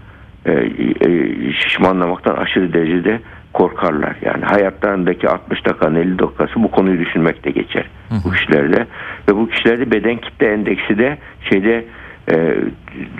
Şişmanlamaktan 1.53 2.37
aşırı 2.37 2.73
derecede 2.73 3.21
korkarlar. 3.57 4.17
Yani 4.23 4.45
hayatlarındaki 4.45 5.29
60 5.29 5.67
dakikanın 5.67 5.95
50 5.95 6.19
dakikası 6.19 6.63
bu 6.63 6.71
konuyu 6.71 6.99
düşünmekte 6.99 7.51
geçer 7.51 7.87
bu 8.25 8.31
kişilerde. 8.33 8.87
Ve 9.29 9.37
bu 9.37 9.49
kişilerde 9.49 9.91
beden 9.91 10.17
kitle 10.17 10.47
endeksi 10.53 10.99
de 10.99 11.19
şeyde 11.51 11.85
e, 12.29 12.35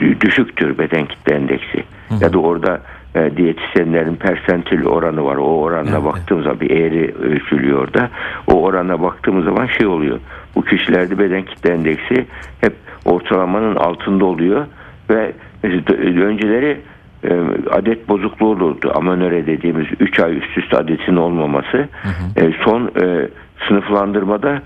dü- 0.01 0.21
düşüktür 0.21 0.79
beden 0.79 1.07
kitle 1.07 1.35
endeksi. 1.35 1.85
Ya 2.21 2.33
da 2.33 2.39
orada 2.39 2.81
e, 3.15 3.37
diyetisyenlerin 3.37 4.15
persentil 4.17 4.85
oranı 4.87 5.25
var. 5.25 5.37
O 5.37 5.61
oranına 5.63 5.95
Evet. 5.97 6.05
baktığımız 6.05 6.45
zaman 6.45 6.61
bir 6.61 6.71
eğri 6.71 7.15
ölçülüyor 7.15 7.79
orada. 7.79 8.11
O 8.47 8.63
orana 8.63 9.03
baktığımız 9.03 9.45
zaman 9.45 9.67
şey 9.67 9.87
oluyor. 9.87 10.19
Bu 10.57 10.65
kişilerde 10.65 11.19
beden 11.19 11.43
kitle 11.43 11.73
endeksi 11.73 12.27
hep 12.61 12.73
ortalamanın 13.05 13.77
altında 13.77 14.25
oluyor 14.25 14.67
ve 15.11 15.33
mesela 15.63 15.83
önceleri 16.27 16.81
e, 17.27 17.35
adet 17.71 18.09
bozukluğu 18.09 18.47
olurdu. 18.47 18.93
Amanöre 18.95 19.47
dediğimiz 19.47 19.87
3 20.01 20.21
ay 20.21 20.37
üst 20.37 20.59
üste 20.59 20.77
adetin 20.77 21.17
olmaması. 21.17 21.89
E, 22.37 22.53
son 22.65 22.91
e, 23.03 23.29
sınıflandırmada 23.69 24.63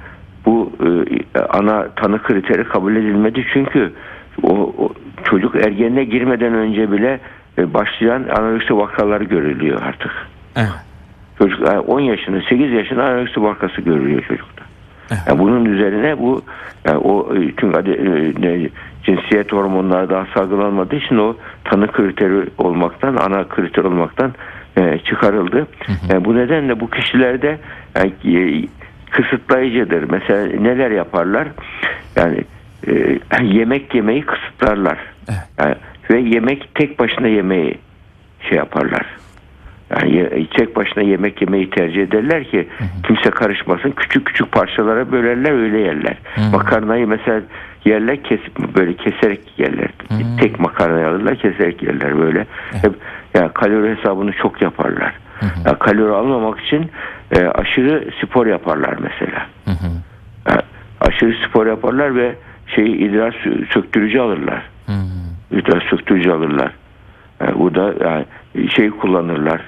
bu 0.46 0.72
e, 1.34 1.40
ana 1.40 1.88
tanı 1.88 2.22
kriteri 2.22 2.64
kabul 2.64 2.96
edilmedi. 2.96 3.46
Çünkü 3.52 3.92
o, 4.42 4.74
o 4.78 4.92
çocuk 5.24 5.56
ergenliğe 5.56 6.04
girmeden 6.04 6.54
önce 6.54 6.92
bile 6.92 7.20
e, 7.58 7.74
başlayan 7.74 8.24
anoreksi 8.38 8.76
vakaları 8.76 9.24
görülüyor 9.24 9.82
artık. 9.82 10.12
Evet. 10.56 10.68
Çocuk 11.38 11.68
yani 11.68 11.78
10 11.78 12.00
yaşında 12.00 12.40
8 12.48 12.72
yaşında 12.72 13.04
anoreksi 13.04 13.42
vakası 13.42 13.80
görülüyor 13.80 14.22
çocukta. 14.28 14.64
Yani 15.28 15.38
bunun 15.38 15.64
üzerine 15.64 16.18
bu 16.18 16.42
yani 16.84 16.98
o 16.98 17.34
çünkü 17.34 17.92
e, 18.46 18.70
cinsiyet 19.04 19.52
hormonları 19.52 20.10
daha 20.10 20.26
salgılanmadığı 20.34 20.96
için 20.96 21.16
o 21.16 21.36
tanı 21.70 21.92
kriteri 21.92 22.46
olmaktan 22.58 23.16
ana 23.16 23.48
kriter 23.48 23.84
olmaktan 23.84 24.32
e, 24.76 24.98
çıkarıldı. 24.98 25.66
Yani 26.10 26.24
bu 26.24 26.36
nedenle 26.36 26.80
bu 26.80 26.90
kişilerde 26.90 27.58
yani, 27.96 28.12
e, 28.38 28.66
kısıtlayıcıdır. 29.10 30.10
Mesela 30.10 30.46
neler 30.46 30.90
yaparlar? 30.90 31.48
Yani 32.16 32.44
e, 32.86 33.18
yemek 33.42 33.94
yemeyi 33.94 34.22
kısıtlarlar. 34.22 34.98
Yani, 35.58 35.74
ve 36.10 36.20
yemek 36.20 36.74
tek 36.74 36.98
başına 36.98 37.28
yemeyi 37.28 37.78
şey 38.48 38.58
yaparlar. 38.58 39.06
Yani 39.90 40.46
tek 40.56 40.76
başına 40.76 41.02
yemek 41.02 41.40
yemeyi 41.40 41.70
tercih 41.70 42.02
ederler 42.02 42.44
ki 42.44 42.68
kimse 43.06 43.30
karışmasın. 43.30 43.90
Küçük 43.90 44.26
küçük 44.26 44.52
parçalara 44.52 45.12
bölerler 45.12 45.52
öyle 45.52 45.78
yerler. 45.78 46.16
Makarnayı 46.52 47.06
mesela 47.06 47.40
yerler 47.84 48.22
kesip 48.22 48.74
böyle 48.76 48.96
keserek 48.96 49.40
yerler. 49.58 49.88
Tek 50.40 50.60
makarnayı 50.60 51.06
alırlar 51.08 51.36
keserek 51.36 51.82
yerler 51.82 52.18
böyle. 52.18 52.46
Hep 52.72 52.92
yani 53.34 53.52
kalori 53.52 53.96
hesabını 53.96 54.32
çok 54.32 54.62
yaparlar. 54.62 55.14
Yani 55.66 55.78
kalori 55.78 56.12
almamak 56.12 56.60
için 56.60 56.90
e, 57.36 57.46
aşırı 57.46 58.10
spor 58.24 58.46
yaparlar 58.46 58.94
mesela. 59.02 59.46
Yani 60.48 60.60
aşırı 61.00 61.34
spor 61.48 61.66
yaparlar 61.66 62.14
ve 62.16 62.34
şeyi 62.66 62.96
idrar 62.96 63.32
sö- 63.32 63.72
söktürücü 63.72 64.18
alırlar. 64.18 64.62
İdrar 65.50 65.80
söktürücü 65.90 66.30
alırlar. 66.30 66.72
Yani 67.40 67.58
burada 67.58 67.94
yani 68.04 68.24
şey 68.70 68.90
kullanırlar. 68.90 69.60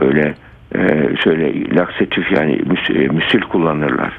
Böyle 0.00 0.34
e, 0.74 1.16
şöyle 1.24 1.74
laksatif 1.76 2.32
yani 2.32 2.62
müs, 2.66 2.90
e, 2.90 3.08
müsil 3.08 3.40
kullanırlar. 3.40 4.12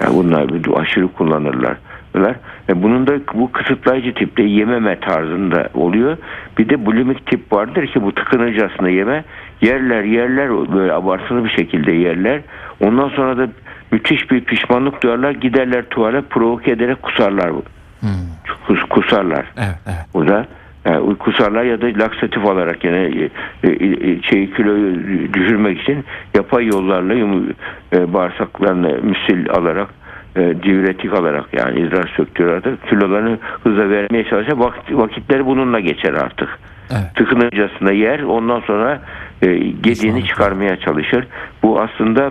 Yani 0.00 0.14
bunlar 0.16 0.48
bir 0.48 0.80
aşırı 0.80 1.08
kullanırlar. 1.08 1.76
Bunlar. 2.14 2.36
E, 2.68 2.82
bunun 2.82 3.06
da 3.06 3.12
bu 3.34 3.52
kısıtlayıcı 3.52 4.14
tipte 4.14 4.42
yememe 4.42 5.00
tarzında 5.00 5.68
oluyor. 5.74 6.16
Bir 6.58 6.68
de 6.68 6.86
bulimik 6.86 7.26
tip 7.26 7.52
vardır 7.52 7.86
ki 7.86 8.02
bu 8.02 8.14
tıkınırcasına 8.14 8.88
yeme 8.88 9.24
yerler 9.60 10.04
yerler 10.04 10.50
böyle 10.72 10.92
abartılı 10.92 11.44
bir 11.44 11.50
şekilde 11.50 11.92
yerler. 11.92 12.40
Ondan 12.80 13.08
sonra 13.08 13.38
da 13.38 13.48
müthiş 13.92 14.30
bir 14.30 14.40
pişmanlık 14.40 15.02
duyarlar 15.02 15.30
giderler 15.30 15.84
tuvale 15.90 16.22
provoke 16.22 16.70
ederek 16.70 17.02
kusarlar. 17.02 17.50
Kus, 18.66 18.80
kusarlar. 18.90 19.46
Evet, 19.56 19.78
evet. 19.86 20.06
Burada 20.14 20.46
yani 20.84 21.16
kusarlar 21.16 21.64
ya 21.64 21.80
da 21.80 21.86
laksatif 21.86 22.44
olarak 22.44 22.84
yine 22.84 22.98
e, 22.98 23.30
e, 23.64 24.22
şeyi 24.22 24.54
kiloyu 24.54 24.98
düşürmek 25.32 25.80
için 25.80 26.04
yapay 26.34 26.66
yollarla 26.66 27.14
e, 27.92 28.12
bağırsaklarına 28.12 28.88
müsil 28.88 29.50
alarak 29.50 29.88
e, 30.36 30.62
diüretik 30.62 31.12
alarak 31.12 31.44
yani 31.52 31.80
idrar 31.80 32.12
söktürerek 32.16 32.88
kilolarını 32.88 33.38
hızla 33.64 33.90
vermeye 33.90 34.24
çalışır. 34.24 34.52
Vakit, 34.52 34.96
vakitleri 34.96 35.46
bununla 35.46 35.80
geçer 35.80 36.12
artık. 36.12 36.48
Evet. 36.90 37.14
Tıkınırcasına 37.14 37.92
yer 37.92 38.22
ondan 38.22 38.60
sonra 38.60 39.02
e, 39.42 39.46
gediğini 39.56 40.24
çıkarmaya 40.24 40.76
çalışır. 40.76 41.26
Bu 41.62 41.80
aslında 41.80 42.30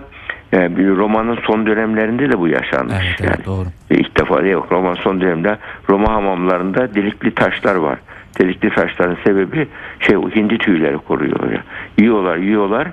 yani 0.52 0.76
bir 0.76 0.88
romanın 0.88 1.38
son 1.46 1.66
dönemlerinde 1.66 2.32
de 2.32 2.38
bu 2.38 2.48
yaşanmış. 2.48 2.94
Evet, 2.94 3.20
evet, 3.20 3.30
yani. 3.30 3.46
doğru. 3.46 3.66
E, 3.90 3.94
İlk 3.94 4.20
defa 4.20 4.40
yok. 4.40 4.68
Roma 4.72 4.94
son 4.94 5.20
dönemde 5.20 5.58
Roma 5.88 6.12
hamamlarında 6.12 6.94
delikli 6.94 7.34
taşlar 7.34 7.74
var. 7.74 7.98
Delikli 8.40 8.70
taşların 8.70 9.16
sebebi 9.24 9.68
şey 10.00 10.16
o 10.16 10.30
hindi 10.30 10.58
tüyleri 10.58 10.98
koruyor. 10.98 11.38
Yiyorlar 11.98 12.36
yiyorlar 12.36 12.88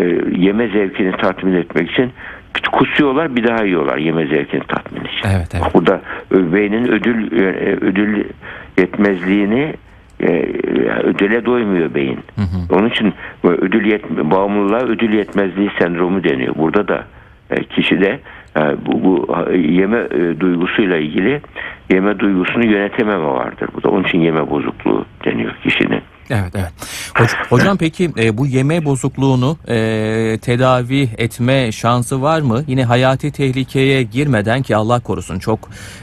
e, 0.00 0.04
yeme 0.36 0.68
zevkini 0.68 1.12
tatmin 1.12 1.52
etmek 1.52 1.90
için 1.90 2.12
kusuyorlar 2.74 3.36
bir 3.36 3.44
daha 3.44 3.64
yiyorlar 3.64 3.96
yeme 3.96 4.26
zevkini 4.26 4.62
tatmin 4.68 5.00
için. 5.00 5.28
Evet, 5.36 5.48
evet. 5.54 5.74
Burada 5.74 6.00
beynin 6.30 6.88
ödül 6.88 7.32
e, 7.32 7.76
ödül 7.80 8.24
yetmezliğini 8.78 9.74
e, 10.20 10.28
ödüle 11.02 11.44
doymuyor 11.44 11.94
beyin. 11.94 12.18
Onun 12.70 12.88
için 12.88 13.14
ödül 13.44 13.86
yet 13.86 14.10
bağımlılığa 14.10 14.80
ödül 14.80 15.12
yetmezliği 15.12 15.70
sendromu 15.78 16.24
deniyor. 16.24 16.54
Burada 16.58 16.88
da 16.88 17.04
e, 17.50 17.64
kişide 17.64 18.20
e, 18.56 18.60
bu, 18.86 19.04
bu 19.04 19.36
e, 19.50 19.56
yeme 19.58 19.98
e, 19.98 20.40
duygusuyla 20.40 20.96
ilgili 20.96 21.40
yeme 21.90 22.18
duygusunu 22.18 22.66
yönetememe 22.66 23.26
vardır. 23.26 23.68
Bu 23.74 23.82
da 23.82 23.88
onun 23.88 24.04
için 24.04 24.20
yeme 24.20 24.50
bozukluğu 24.50 25.04
deniyor 25.24 25.52
kişinin. 25.62 26.00
Evet, 26.30 26.52
evet. 26.54 26.72
Hoc- 27.14 27.48
hocam 27.48 27.76
peki 27.76 28.10
e, 28.18 28.38
bu 28.38 28.46
yeme 28.46 28.84
bozukluğunu 28.84 29.56
e, 29.68 29.76
tedavi 30.42 31.08
etme 31.18 31.72
şansı 31.72 32.22
var 32.22 32.40
mı? 32.40 32.62
Yine 32.66 32.84
hayati 32.84 33.32
tehlikeye 33.32 34.02
girmeden 34.02 34.62
ki 34.62 34.76
Allah 34.76 35.00
korusun 35.00 35.38
çok 35.38 35.58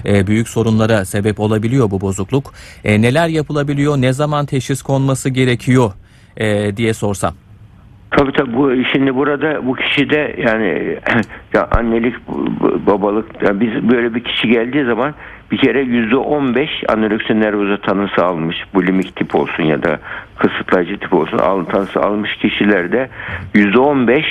e, 0.05 0.27
büyük 0.27 0.49
sorunlara 0.49 1.05
sebep 1.05 1.39
olabiliyor 1.39 1.91
bu 1.91 2.01
bozukluk. 2.01 2.53
E, 2.83 3.01
neler 3.01 3.27
yapılabiliyor? 3.27 3.97
Ne 3.97 4.13
zaman 4.13 4.45
teşhis 4.45 4.81
konması 4.81 5.29
gerekiyor 5.29 5.91
e, 6.37 6.77
diye 6.77 6.93
sorsam. 6.93 7.33
Tabii 8.11 8.31
tabii 8.31 8.55
bu 8.55 8.71
şimdi 8.93 9.15
burada 9.15 9.65
bu 9.65 9.75
kişi 9.75 10.09
de 10.09 10.35
yani 10.45 10.97
ya 11.53 11.67
annelik 11.71 12.15
babalık 12.87 13.43
yani 13.43 13.61
biz 13.61 13.89
böyle 13.91 14.15
bir 14.15 14.23
kişi 14.23 14.47
geldiği 14.47 14.85
zaman 14.85 15.13
bir 15.51 15.57
kere 15.57 15.81
yüzde 15.81 16.15
on 16.15 16.55
beş 16.55 16.69
anoreksi 16.89 17.39
nervoza 17.39 17.77
tanısı 17.77 18.25
almış 18.25 18.57
bulimik 18.73 19.15
tip 19.15 19.35
olsun 19.35 19.63
ya 19.63 19.83
da 19.83 19.99
kısıtlayıcı 20.37 20.97
tip 20.97 21.13
olsun 21.13 21.37
al, 21.37 21.65
tanısı 21.65 21.99
almış 21.99 22.35
kişilerde 22.35 23.09
yüzde 23.53 23.79
on 23.79 24.07
beş 24.07 24.25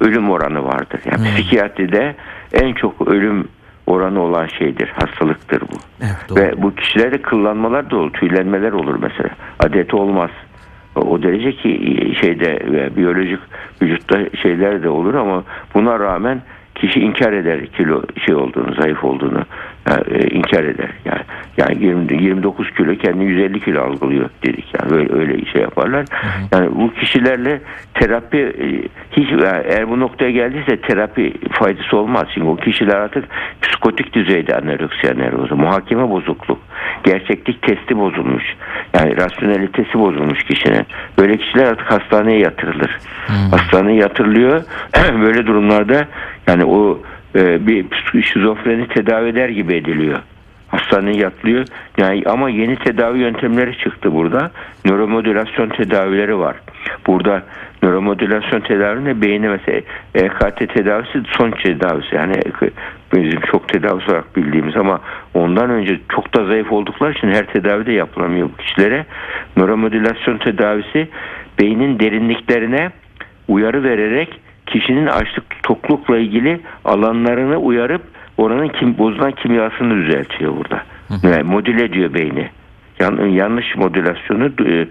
ölüm 0.00 0.30
oranı 0.30 0.64
vardır. 0.64 1.00
Yani 1.10 1.24
psikiyatride 1.24 2.14
en 2.52 2.72
çok 2.72 3.08
ölüm 3.08 3.48
oranı 3.86 4.20
olan 4.20 4.46
şeydir 4.46 4.88
hastalıktır 4.88 5.60
bu. 5.60 5.76
Evet, 6.00 6.16
doğru. 6.28 6.40
Ve 6.40 6.62
bu 6.62 6.74
kişilerde 6.74 7.22
kıllanmalar 7.22 7.90
da 7.90 7.96
olur, 7.96 8.12
tüylenmeler 8.12 8.72
olur 8.72 8.96
mesela. 9.02 9.30
Adet 9.58 9.94
olmaz. 9.94 10.30
O- 10.96 11.22
derece 11.22 11.52
ki 11.52 11.70
şeyde 12.20 12.58
biyolojik 12.96 13.38
vücutta 13.82 14.18
şeyler 14.42 14.82
de 14.82 14.88
olur 14.88 15.14
ama 15.14 15.44
buna 15.74 16.00
rağmen 16.00 16.42
kişi 16.74 17.00
inkar 17.00 17.32
eder 17.32 17.66
kilo 17.66 18.02
şey 18.26 18.34
olduğunu, 18.34 18.74
zayıf 18.74 19.04
olduğunu 19.04 19.44
e, 20.10 20.28
inkar 20.28 20.64
eder. 20.64 20.90
Yani 21.04 21.22
yani 21.56 21.84
20, 21.84 22.22
29 22.24 22.70
kilo 22.74 22.96
kendi 22.96 23.24
150 23.24 23.60
kilo 23.60 23.82
algılıyor 23.82 24.30
dedik 24.46 24.64
yani 24.74 24.94
öyle, 24.94 25.14
öyle 25.14 25.44
şey 25.52 25.62
yaparlar. 25.62 26.04
Yani 26.52 26.68
bu 26.76 26.94
kişilerle 26.94 27.60
terapi 27.94 28.38
e, 28.38 28.66
hiç 29.12 29.30
yani 29.30 29.62
eğer 29.64 29.88
bu 29.90 30.00
noktaya 30.00 30.30
geldiyse 30.30 30.80
terapi 30.80 31.34
faydası 31.52 31.96
olmaz. 31.96 32.24
Çünkü 32.34 32.46
o 32.46 32.56
kişiler 32.56 32.96
artık 32.96 33.24
psikotik 33.62 34.12
düzeyde 34.12 34.56
anoreksiya 34.56 35.14
nervozu, 35.14 35.56
muhakeme 35.56 36.10
bozukluk, 36.10 36.58
gerçeklik 37.04 37.62
testi 37.62 37.98
bozulmuş. 37.98 38.44
Yani 38.94 39.16
rasyonelitesi 39.16 39.98
bozulmuş 39.98 40.42
kişinin. 40.42 40.86
Böyle 41.18 41.36
kişiler 41.36 41.64
artık 41.64 41.92
hastaneye 41.92 42.38
yatırılır. 42.38 42.98
Hastaneye 43.50 44.00
yatırılıyor. 44.00 44.62
Böyle 45.20 45.46
durumlarda 45.46 46.08
yani 46.46 46.64
o 46.64 46.98
e, 46.98 47.13
bir 47.34 47.86
şizofreni 48.22 48.88
tedavi 48.88 49.28
eder 49.28 49.48
gibi 49.48 49.74
ediliyor. 49.74 50.18
Hastaneye 50.68 51.16
yatılıyor. 51.16 51.64
Yani 51.98 52.22
ama 52.26 52.50
yeni 52.50 52.76
tedavi 52.76 53.18
yöntemleri 53.18 53.78
çıktı 53.78 54.14
burada. 54.14 54.50
Nöromodülasyon 54.84 55.68
tedavileri 55.68 56.38
var. 56.38 56.56
Burada 57.06 57.42
nöromodülasyon 57.82 58.60
tedavisinde 58.60 59.20
beyni 59.20 59.48
mesela 59.48 59.80
EKT 60.14 60.74
tedavisi 60.74 61.22
son 61.38 61.50
tedavisi. 61.50 62.14
Yani 62.14 62.34
bizim 63.14 63.40
çok 63.40 63.68
tedavisi 63.68 64.10
olarak 64.10 64.36
bildiğimiz 64.36 64.76
ama 64.76 65.00
ondan 65.34 65.70
önce 65.70 66.00
çok 66.08 66.36
da 66.36 66.44
zayıf 66.44 66.72
oldukları 66.72 67.12
için 67.12 67.28
her 67.28 67.46
tedavide 67.46 67.92
yapılamıyor 67.92 68.48
bu 68.48 68.56
kişilere. 68.56 69.06
Nöromodülasyon 69.56 70.38
tedavisi 70.38 71.08
beynin 71.60 71.98
derinliklerine 71.98 72.90
uyarı 73.48 73.82
vererek 73.82 74.40
kişinin 74.66 75.06
açlık 75.06 75.62
toklukla 75.62 76.18
ilgili 76.18 76.60
alanlarını 76.84 77.56
uyarıp 77.56 78.02
oranın 78.36 78.68
kim, 78.68 78.98
bozulan 78.98 79.32
kimyasını 79.32 79.94
düzeltiyor 79.96 80.56
burada. 80.56 80.82
Yani 81.22 81.42
modüle 81.42 81.84
ediyor 81.84 82.14
beyni. 82.14 82.50
Yan, 83.00 83.26
yanlış 83.26 83.76
modülasyonu 83.76 84.50
e, 84.66 84.86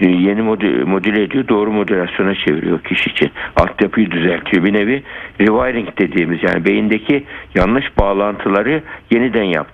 yeni 0.00 0.42
modü, 0.42 0.84
modüle 0.84 1.22
ediyor, 1.22 1.48
doğru 1.48 1.72
modülasyona 1.72 2.34
çeviriyor 2.34 2.80
kişi 2.80 3.10
için. 3.10 3.30
Altyapıyı 3.56 4.10
düzeltiyor. 4.10 4.64
Bir 4.64 4.72
nevi 4.72 5.02
rewiring 5.40 5.98
dediğimiz 5.98 6.42
yani 6.42 6.64
beyindeki 6.64 7.24
yanlış 7.54 7.98
bağlantıları 7.98 8.82
yeniden 9.10 9.42
yap, 9.42 9.66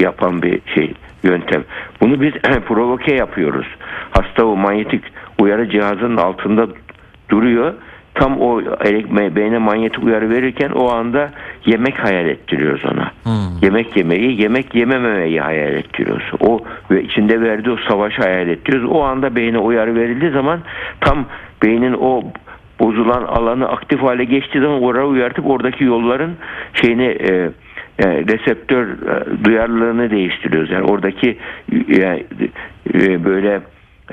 yapan 0.00 0.42
bir 0.42 0.60
şey 0.74 0.94
yöntem. 1.22 1.64
Bunu 2.00 2.20
biz 2.20 2.32
provoke 2.68 3.14
yapıyoruz. 3.14 3.66
Hasta 4.10 4.44
o 4.44 4.56
manyetik 4.56 5.04
uyarı 5.38 5.70
cihazının 5.70 6.16
altında 6.16 6.66
duruyor 7.30 7.74
tam 8.14 8.40
o 8.40 8.60
beyne 9.36 9.58
manyetik 9.58 10.04
uyarı 10.04 10.30
verirken 10.30 10.70
o 10.70 10.90
anda 10.90 11.30
yemek 11.66 11.98
hayal 11.98 12.26
ettiriyoruz 12.26 12.84
ona. 12.84 13.10
Hmm. 13.22 13.58
Yemek 13.62 13.96
yemeyi, 13.96 14.42
yemek 14.42 14.74
yemememeyi 14.74 15.40
hayal 15.40 15.74
ettiriyoruz. 15.74 16.30
O 16.40 16.60
ve 16.90 17.02
içinde 17.02 17.40
verdiği 17.40 17.70
o 17.70 17.76
savaşı 17.88 18.22
hayal 18.22 18.48
ettiriyoruz. 18.48 18.90
O 18.90 19.02
anda 19.02 19.36
beyne 19.36 19.58
uyarı 19.58 19.94
verildiği 19.94 20.30
zaman 20.30 20.60
tam 21.00 21.26
beynin 21.62 21.92
o 21.92 22.22
bozulan 22.80 23.22
alanı 23.22 23.68
aktif 23.68 24.02
hale 24.02 24.24
geçtiği 24.24 24.60
zaman 24.60 24.82
oraya 24.82 25.06
uyartıp 25.06 25.46
oradaki 25.46 25.84
yolların 25.84 26.32
şeyini 26.74 27.04
e, 27.04 27.50
e, 27.98 28.08
reseptör 28.08 28.86
e, 28.86 29.44
duyarlılığını 29.44 30.10
değiştiriyoruz. 30.10 30.70
Yani 30.70 30.84
oradaki 30.84 31.38
e, 31.88 32.24
e, 32.94 33.24
böyle 33.24 33.60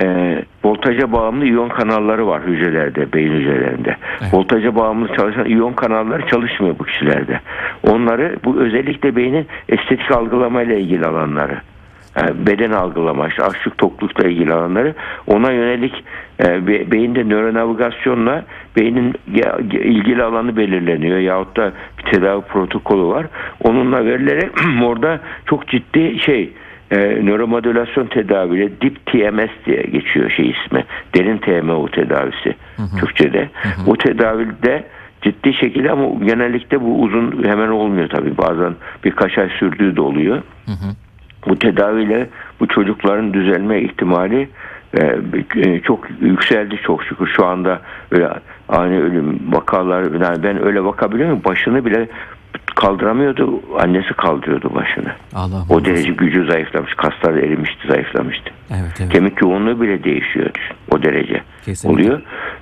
e, 0.01 0.36
voltaja 0.63 1.12
bağımlı 1.12 1.46
iyon 1.46 1.69
kanalları 1.69 2.27
var 2.27 2.41
hücrelerde, 2.41 3.13
beyin 3.13 3.31
hücrelerinde. 3.34 3.98
Evet. 4.22 4.34
Voltaja 4.34 4.75
bağımlı 4.75 5.15
çalışan 5.15 5.46
iyon 5.46 5.74
kanalları 5.74 6.27
çalışmıyor 6.27 6.79
bu 6.79 6.84
kişilerde. 6.84 7.39
Onları 7.88 8.36
bu 8.46 8.60
özellikle 8.60 9.15
beynin 9.15 9.48
estetik 9.69 10.12
algılamayla 10.12 10.75
ilgili 10.75 11.05
alanları. 11.05 11.58
Yani 12.15 12.48
beden 12.48 12.72
algılama, 12.72 13.27
işte 13.27 13.44
açlık 13.44 13.77
toklukla 13.77 14.27
ilgili 14.27 14.53
alanları 14.53 14.94
ona 15.27 15.51
yönelik 15.51 16.03
e, 16.44 16.68
be- 16.68 16.92
beyinde 16.92 17.24
nöronavigasyonla 17.24 18.44
beynin 18.77 19.16
ilgili 19.72 20.24
alanı 20.24 20.57
belirleniyor 20.57 21.18
yahut 21.18 21.57
da 21.57 21.72
bir 21.98 22.11
tedavi 22.11 22.42
protokolü 22.42 23.03
var. 23.03 23.25
Onunla 23.63 24.05
verilerek 24.05 24.50
orada 24.83 25.20
çok 25.46 25.68
ciddi 25.68 26.20
şey 26.20 26.53
e, 26.91 26.97
nöromodülasyon 27.25 28.07
tedaviyle 28.07 28.81
dip 28.81 29.05
TMS 29.05 29.65
diye 29.65 29.81
geçiyor 29.81 30.29
şey 30.29 30.49
ismi. 30.49 30.85
Derin 31.15 31.37
TMO 31.37 31.87
tedavisi 31.87 32.55
Türkçe'de. 32.99 33.49
O 33.87 33.95
tedavide 33.95 34.83
ciddi 35.21 35.53
şekilde 35.53 35.91
ama 35.91 36.25
genellikle 36.25 36.81
bu 36.81 37.01
uzun 37.01 37.43
hemen 37.43 37.67
olmuyor 37.67 38.09
tabii. 38.09 38.37
Bazen 38.37 38.75
birkaç 39.03 39.37
ay 39.37 39.49
sürdüğü 39.49 39.95
de 39.95 40.01
oluyor. 40.01 40.41
Bu 41.47 41.59
tedaviyle 41.59 42.29
bu 42.59 42.67
çocukların 42.67 43.33
düzelme 43.33 43.81
ihtimali 43.81 44.49
e, 44.93 45.15
e, 45.55 45.79
çok 45.79 46.07
yükseldi 46.21 46.77
çok 46.83 47.03
şükür. 47.03 47.27
Şu 47.27 47.45
anda 47.45 47.81
öyle 48.11 48.29
ani 48.69 49.01
ölüm 49.01 49.39
vakalar 49.51 50.03
yani 50.03 50.43
ben 50.43 50.65
öyle 50.65 50.83
vaka 50.83 51.11
biliyor 51.11 51.29
muyum? 51.29 51.43
Başını 51.45 51.85
bile 51.85 52.07
kaldıramıyordu. 52.75 53.62
Annesi 53.79 54.14
kaldırıyordu 54.14 54.75
başını. 54.75 55.12
Allah 55.36 55.64
O 55.70 55.86
derece 55.86 56.12
gücü 56.12 56.46
zayıflamış. 56.51 56.94
Kasları 56.94 57.40
erimişti, 57.40 57.88
zayıflamıştı. 57.88 58.51
Evet, 58.72 58.94
evet. 59.00 59.12
Kemik 59.12 59.42
yoğunluğu 59.42 59.82
bile 59.82 60.03
değişiyor. 60.03 60.50
O 60.92 61.03
derece 61.03 61.42
Kesinlikle. 61.66 62.03
oluyor. 62.03 62.22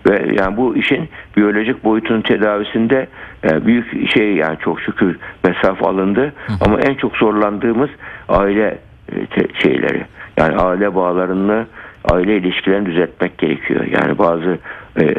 Ve 0.09 0.35
yani 0.39 0.57
bu 0.57 0.75
işin 0.77 1.09
biyolojik 1.37 1.83
boyutunun 1.83 2.21
tedavisinde 2.21 3.07
e, 3.43 3.65
büyük 3.65 4.09
şey 4.13 4.35
yani 4.35 4.57
çok 4.59 4.81
şükür 4.81 5.17
mesafe 5.43 5.85
alındı. 5.85 6.33
Ama 6.61 6.79
en 6.81 6.95
çok 6.95 7.15
zorlandığımız 7.15 7.89
aile 8.29 8.77
e, 9.11 9.61
şeyleri. 9.63 10.05
Yani 10.37 10.55
aile 10.57 10.95
bağlarını 10.95 11.65
aile 12.11 12.37
ilişkilerini 12.37 12.85
düzeltmek 12.85 13.37
gerekiyor. 13.37 13.85
Yani 13.85 14.17
bazı 14.17 14.57
e, 14.99 15.13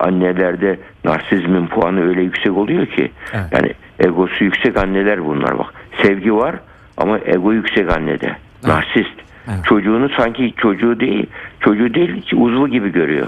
annelerde 0.00 0.78
narsizmin 1.04 1.66
puanı 1.66 2.08
öyle 2.08 2.22
yüksek 2.22 2.56
oluyor 2.56 2.86
ki 2.86 3.10
Evet. 3.34 3.46
yani 3.52 3.72
egosu 3.98 4.44
yüksek 4.44 4.76
anneler 4.76 5.24
bunlar 5.24 5.58
bak. 5.58 5.74
Sevgi 6.02 6.34
var 6.34 6.56
ama 6.96 7.18
ego 7.18 7.52
yüksek 7.52 7.96
annede. 7.96 8.36
Narsist. 8.66 9.26
Evet. 9.48 9.64
Çocuğunu 9.64 10.08
sanki 10.08 10.54
çocuğu 10.56 11.00
değil, 11.00 11.26
çocuğu 11.60 11.94
değil 11.94 12.22
uzvu 12.32 12.68
gibi 12.68 12.92
görüyor. 12.92 13.26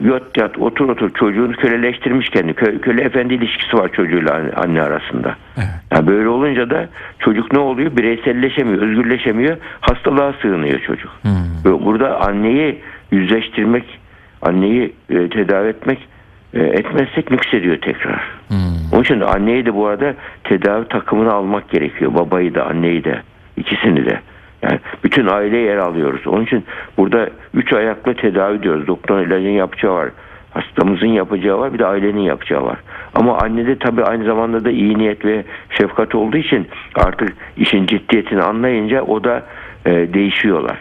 Yat 0.00 0.36
yat 0.36 0.58
otur 0.58 0.88
otur 0.88 1.10
çocuğunu 1.10 1.52
köleleştirmiş 1.52 2.28
kendi. 2.28 2.54
Kö, 2.54 2.80
köle 2.80 3.02
efendi 3.02 3.34
ilişkisi 3.34 3.76
var 3.76 3.92
çocuğuyla 3.92 4.42
anne, 4.56 4.82
arasında. 4.82 5.36
Evet. 5.56 5.68
Yani 5.92 6.06
böyle 6.06 6.28
olunca 6.28 6.70
da 6.70 6.88
çocuk 7.18 7.52
ne 7.52 7.58
oluyor? 7.58 7.96
Bireyselleşemiyor, 7.96 8.82
özgürleşemiyor. 8.82 9.56
Hastalığa 9.80 10.32
sığınıyor 10.42 10.80
çocuk. 10.80 11.10
Hmm. 11.22 11.84
Burada 11.84 12.20
anneyi 12.20 12.82
yüzleştirmek, 13.10 13.98
anneyi 14.42 14.92
e, 15.10 15.28
tedavi 15.28 15.68
etmek 15.68 16.08
e, 16.54 16.60
etmezsek 16.60 17.30
nüksediyor 17.30 17.76
tekrar. 17.76 18.37
Hmm. 18.48 18.56
Onun 18.92 19.02
için 19.02 19.20
anneyi 19.20 19.66
de 19.66 19.74
bu 19.74 19.86
arada 19.86 20.14
tedavi 20.44 20.88
takımına 20.88 21.32
almak 21.32 21.70
gerekiyor. 21.70 22.14
Babayı 22.14 22.54
da 22.54 22.66
anneyi 22.66 23.04
de 23.04 23.22
ikisini 23.56 24.06
de. 24.06 24.20
Yani 24.62 24.78
bütün 25.04 25.26
aile 25.26 25.56
yer 25.56 25.76
alıyoruz. 25.76 26.26
Onun 26.26 26.44
için 26.44 26.64
burada 26.96 27.30
üç 27.54 27.72
ayaklı 27.72 28.14
tedavi 28.14 28.62
diyoruz. 28.62 28.86
Doktorun 28.86 29.22
ilacın 29.22 29.48
yapacağı 29.48 29.94
var. 29.94 30.08
Hastamızın 30.50 31.06
yapacağı 31.06 31.58
var 31.58 31.74
bir 31.74 31.78
de 31.78 31.86
ailenin 31.86 32.20
yapacağı 32.20 32.64
var. 32.64 32.78
Ama 33.14 33.38
annede 33.38 33.78
tabii 33.78 34.04
aynı 34.04 34.24
zamanda 34.24 34.64
da 34.64 34.70
iyi 34.70 34.98
niyet 34.98 35.24
ve 35.24 35.44
şefkat 35.70 36.14
olduğu 36.14 36.36
için 36.36 36.68
artık 36.94 37.36
işin 37.56 37.86
ciddiyetini 37.86 38.42
anlayınca 38.42 39.02
o 39.02 39.24
da 39.24 39.42
e, 39.86 39.90
değişiyorlar. 39.90 40.78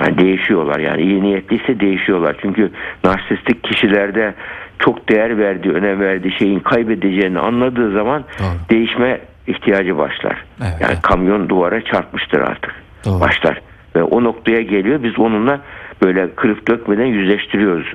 Yani 0.00 0.18
değişiyorlar 0.18 0.78
yani 0.78 1.02
iyi 1.02 1.22
niyetliyse 1.22 1.80
değişiyorlar. 1.80 2.36
Çünkü 2.42 2.70
narsistik 3.04 3.64
kişilerde 3.64 4.34
çok 4.78 5.08
değer 5.08 5.38
verdiği, 5.38 5.72
önem 5.72 6.00
verdiği 6.00 6.38
şeyin 6.38 6.60
kaybedeceğini 6.60 7.38
anladığı 7.38 7.92
zaman 7.92 8.24
Doğru. 8.38 8.48
değişme 8.70 9.20
ihtiyacı 9.46 9.98
başlar. 9.98 10.44
Evet, 10.62 10.74
yani 10.80 10.92
evet. 10.92 11.02
kamyon 11.02 11.48
duvara 11.48 11.84
çarpmıştır 11.84 12.40
artık. 12.40 12.74
Doğru. 13.04 13.20
Başlar. 13.20 13.60
Ve 13.96 14.02
o 14.02 14.24
noktaya 14.24 14.62
geliyor 14.62 15.02
biz 15.02 15.18
onunla 15.18 15.60
böyle 16.02 16.34
kırıp 16.34 16.68
dökmeden 16.68 17.06
yüzleştiriyoruz 17.06 17.92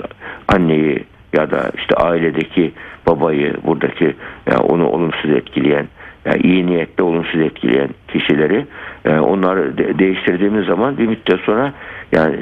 anneyi 0.47 1.03
ya 1.33 1.51
da 1.51 1.71
işte 1.77 1.95
ailedeki 1.95 2.73
babayı 3.07 3.53
buradaki 3.63 4.15
yani 4.51 4.61
onu 4.61 4.87
olumsuz 4.87 5.31
etkileyen 5.31 5.87
yani 6.25 6.41
iyi 6.43 6.65
niyetle 6.67 7.03
olumsuz 7.03 7.41
etkileyen 7.41 7.89
kişileri 8.07 8.65
e, 9.05 9.09
onları 9.19 9.77
de- 9.77 9.99
değiştirdiğimiz 9.99 10.65
zaman 10.65 10.97
bir 10.97 11.07
müddet 11.07 11.39
sonra 11.39 11.73
yani 12.11 12.35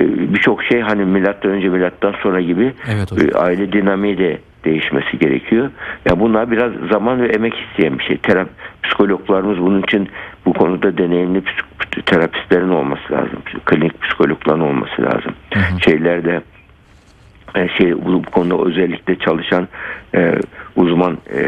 e, 0.00 0.02
birçok 0.34 0.64
şey 0.64 0.80
hani 0.80 1.04
milattan 1.04 1.50
önce 1.50 1.68
milattan 1.68 2.14
sonra 2.22 2.40
gibi 2.40 2.72
Evet 2.94 3.12
hocam. 3.12 3.28
e, 3.28 3.38
aile 3.38 3.72
dinamiği 3.72 4.18
de 4.18 4.38
değişmesi 4.64 5.18
gerekiyor. 5.18 5.70
Ya 6.10 6.20
bunlar 6.20 6.50
biraz 6.50 6.72
zaman 6.92 7.22
ve 7.22 7.28
emek 7.28 7.54
isteyen 7.58 7.98
bir 7.98 8.04
şey. 8.04 8.16
Terap 8.16 8.48
psikologlarımız 8.82 9.58
bunun 9.58 9.82
için 9.82 10.08
bu 10.46 10.52
konuda 10.52 10.98
deneyimli 10.98 11.42
terapistlerin 12.06 12.68
olması 12.68 13.12
lazım. 13.12 13.38
Klinik 13.64 14.02
psikologların 14.02 14.60
olması 14.60 15.02
lazım. 15.02 15.32
Şeylerde 15.84 16.40
e, 17.56 17.68
şey 17.68 18.04
bu, 18.04 18.22
konuda 18.22 18.64
özellikle 18.64 19.18
çalışan 19.18 19.68
e, 20.14 20.34
uzman 20.76 21.18
e, 21.34 21.40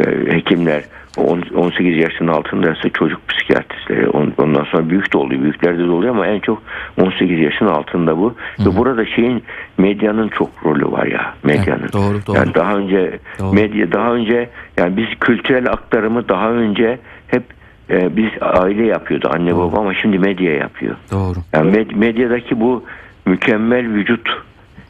e, 0.00 0.32
hekimler 0.32 0.82
18 1.16 1.96
yaşın 1.96 2.28
altındaysa 2.28 2.88
çocuk 2.88 3.28
psikiyatristleri 3.28 4.08
on- 4.08 4.32
ondan 4.38 4.64
sonra 4.64 4.88
büyük 4.90 5.12
de 5.12 5.18
oluyor 5.18 5.42
büyüklerde 5.42 5.78
de 5.84 5.90
oluyor 5.90 6.14
ama 6.14 6.26
en 6.26 6.40
çok 6.40 6.62
18 7.00 7.40
yaşın 7.40 7.66
altında 7.66 8.18
bu 8.18 8.34
ve 8.60 8.76
burada 8.76 9.06
şeyin 9.06 9.42
medyanın 9.78 10.28
çok 10.28 10.48
rolü 10.64 10.92
var 10.92 11.06
ya 11.06 11.34
medyanın 11.42 11.80
Evet, 11.82 11.92
doğru, 11.92 12.18
doğru. 12.26 12.36
yani 12.36 12.54
daha 12.54 12.76
önce 12.76 13.18
Doğru. 13.38 13.52
medya 13.52 13.92
daha 13.92 14.12
önce 14.14 14.48
yani 14.78 14.96
biz 14.96 15.06
kültürel 15.20 15.68
aktarımı 15.70 16.28
daha 16.28 16.50
önce 16.50 16.98
hep 17.28 17.42
e, 17.90 18.16
biz 18.16 18.30
aile 18.40 18.86
yapıyordu 18.86 19.30
anne 19.34 19.56
baba 19.56 19.78
ama 19.80 19.94
şimdi 19.94 20.18
medya 20.18 20.52
yapıyor. 20.52 20.96
Doğru. 21.12 21.38
Yani 21.52 21.70
med- 21.76 21.94
medyadaki 21.94 22.60
bu 22.60 22.84
mükemmel 23.26 23.92
vücut 23.92 24.28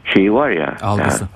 şeyi 0.05 0.33
var 0.33 0.49
ya. 0.49 0.73
Algısı. 0.81 1.23
yani 1.23 1.31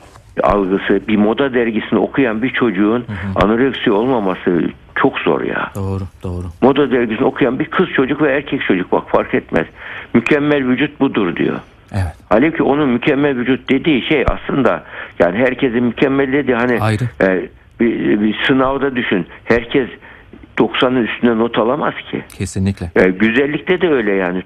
algısı 0.53 1.01
bir 1.07 1.17
moda 1.17 1.53
dergisini 1.53 1.99
okuyan 1.99 2.41
bir 2.41 2.49
çocuğun 2.49 3.05
anoreksi 3.43 3.91
olmaması 3.91 4.61
çok 4.95 5.19
zor 5.19 5.41
ya. 5.41 5.71
Doğru. 5.75 6.03
Doğru. 6.23 6.45
Moda 6.61 6.91
dergisini 6.91 7.25
okuyan 7.25 7.59
bir 7.59 7.65
kız 7.65 7.89
çocuk 7.89 8.21
ve 8.21 8.31
erkek 8.31 8.61
çocuk 8.61 8.91
bak 8.91 9.09
fark 9.09 9.33
etmez. 9.33 9.65
Mükemmel 10.13 10.67
vücut 10.67 10.99
budur 10.99 11.35
diyor. 11.35 11.59
Evet. 11.93 12.15
Halbuki 12.29 12.63
onun 12.63 12.89
mükemmel 12.89 13.37
vücut 13.37 13.69
dediği 13.69 14.01
şey 14.01 14.25
aslında 14.27 14.83
yani 15.19 15.37
herkesin 15.37 15.83
mükemmel 15.83 16.33
dediği 16.33 16.55
hani 16.55 16.81
Ayrı. 16.81 17.03
e, 17.21 17.49
bir, 17.79 18.21
bir 18.21 18.35
sınavda 18.47 18.95
düşün. 18.95 19.27
Herkes 19.45 19.87
90'ın 20.57 21.03
üstüne 21.03 21.37
not 21.37 21.57
alamaz 21.57 21.93
ki. 22.11 22.23
Kesinlikle. 22.37 22.91
E, 22.95 23.09
güzellikte 23.09 23.81
de 23.81 23.89
öyle 23.89 24.11
yani. 24.11 24.43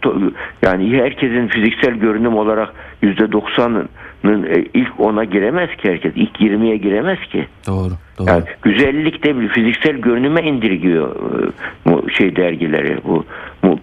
Yani 0.61 0.97
herkesin 0.97 1.47
fiziksel 1.47 1.93
görünüm 1.93 2.35
olarak 2.37 2.73
%90'ın 3.03 4.43
e, 4.43 4.65
ilk 4.73 4.99
ona 4.99 5.23
giremez 5.23 5.69
ki 5.69 5.89
herkes. 5.89 6.13
İlk 6.15 6.41
20'ye 6.41 6.77
giremez 6.77 7.19
ki. 7.19 7.47
Doğru. 7.67 7.93
Doğru. 8.17 8.29
Yani 8.29 8.43
güzellikte 8.61 9.39
bir 9.39 9.47
fiziksel 9.47 9.95
görünüme 9.95 10.41
indirgiyor 10.41 11.15
e, 11.15 11.51
bu 11.85 12.09
şey 12.09 12.35
dergileri 12.35 12.97
bu, 13.03 13.25
bu 13.63 13.79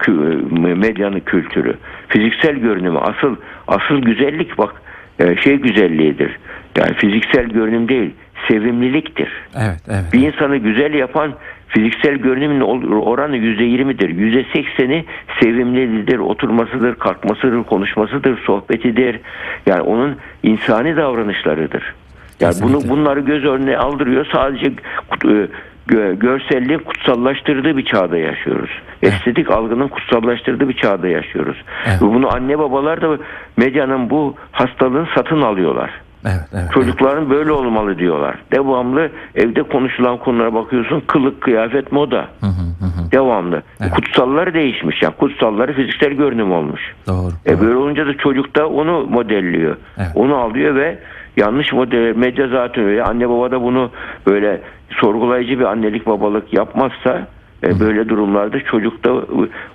e, 0.69 0.75
medyanın 0.75 1.21
kültürü. 1.21 1.77
Fiziksel 2.09 2.55
görünümü 2.55 2.99
asıl 2.99 3.37
asıl 3.69 4.03
güzellik 4.03 4.59
bak 4.59 4.83
e, 5.19 5.37
şey 5.37 5.57
güzelliğidir. 5.57 6.39
Yani 6.79 6.95
fiziksel 6.95 7.45
görünüm 7.45 7.89
değil, 7.89 8.11
sevimliliktir. 8.49 9.29
Evet. 9.57 9.81
Evet. 9.89 10.13
Bir 10.13 10.21
insanı 10.21 10.57
güzel 10.57 10.95
yapan 10.95 11.35
fiziksel 11.69 12.15
görünümün 12.15 12.61
oranı 12.91 13.37
yüzde 13.37 13.65
yirmidir. 13.65 14.09
Yüzde 14.09 14.45
sekseni 14.53 15.05
sevimlidir, 15.41 16.19
oturmasıdır, 16.19 16.95
kalkmasıdır, 16.95 17.65
konuşmasıdır, 17.65 18.39
sohbetidir. 18.39 19.21
Yani 19.67 19.81
onun 19.81 20.17
insani 20.43 20.97
davranışlarıdır. 20.97 21.95
Yani 22.41 22.55
bunu 22.63 22.89
bunları 22.89 23.21
göz 23.21 23.45
önüne 23.45 23.77
aldırıyor. 23.79 24.27
Sadece 24.33 24.67
e, 24.67 25.49
gö- 25.89 26.19
görselliğin 26.19 26.79
kutsallaştırdığı 26.79 27.77
bir 27.77 27.85
çağda 27.85 28.19
yaşıyoruz. 28.19 28.71
Estetik 29.03 29.51
algının 29.51 29.89
kutsallaştırdığı 29.89 30.69
bir 30.69 30.77
çağda 30.77 31.09
yaşıyoruz. 31.09 31.57
Evet. 31.87 32.03
Ve 32.03 32.07
bunu 32.07 32.35
anne 32.35 32.59
babalar 32.59 33.03
da 33.03 33.19
medyanın 33.57 34.11
bu 34.11 34.35
hastalığını 34.53 35.07
satın 35.15 35.43
alıyorlar. 35.43 35.91
Evet. 36.25 36.49
Evet. 36.53 36.73
Çocukların 36.75 37.31
böyle 37.31 37.53
olmalı 37.53 37.99
diyorlar. 37.99 38.35
Devamlı 38.53 39.11
evde 39.35 39.63
konuşulan 39.63 40.19
konulara 40.19 40.55
bakıyorsun. 40.55 41.03
Kılık, 41.07 41.41
kıyafet, 41.41 41.93
moda. 41.93 42.29
Hı 42.41 42.47
hı 42.47 42.85
hı. 42.85 43.13
Devamlı. 43.13 43.63
Evet. 43.81 43.93
Kutsalları 43.95 44.55
değişmiş. 44.55 45.03
Yani 45.03 45.15
kutsalları 45.15 45.73
fiziksel 45.73 46.13
görünüm 46.13 46.53
olmuş. 46.53 46.81
Doğru. 47.07 47.33
E 47.47 47.53
doğru. 47.53 47.61
böyle 47.61 47.77
olunca 47.77 48.07
da 48.07 48.17
çocuk 48.17 48.57
da 48.57 48.69
onu 48.69 49.07
modelliyor. 49.07 49.77
Evet. 49.99 50.11
Onu 50.15 50.37
alıyor 50.37 50.75
ve 50.75 50.99
yanlış 51.37 51.73
model 51.73 52.17
medya 52.17 52.49
zaten 52.49 52.85
öyle. 52.85 53.03
Anne 53.03 53.29
baba 53.29 53.51
da 53.51 53.63
bunu 53.63 53.91
böyle 54.27 54.61
sorgulayıcı 54.91 55.59
bir 55.59 55.65
annelik 55.65 56.07
babalık 56.07 56.53
yapmazsa 56.53 57.27
e, 57.65 57.81
böyle 57.81 58.09
durumlarda 58.09 58.61
çocuk 58.61 59.05
da 59.05 59.13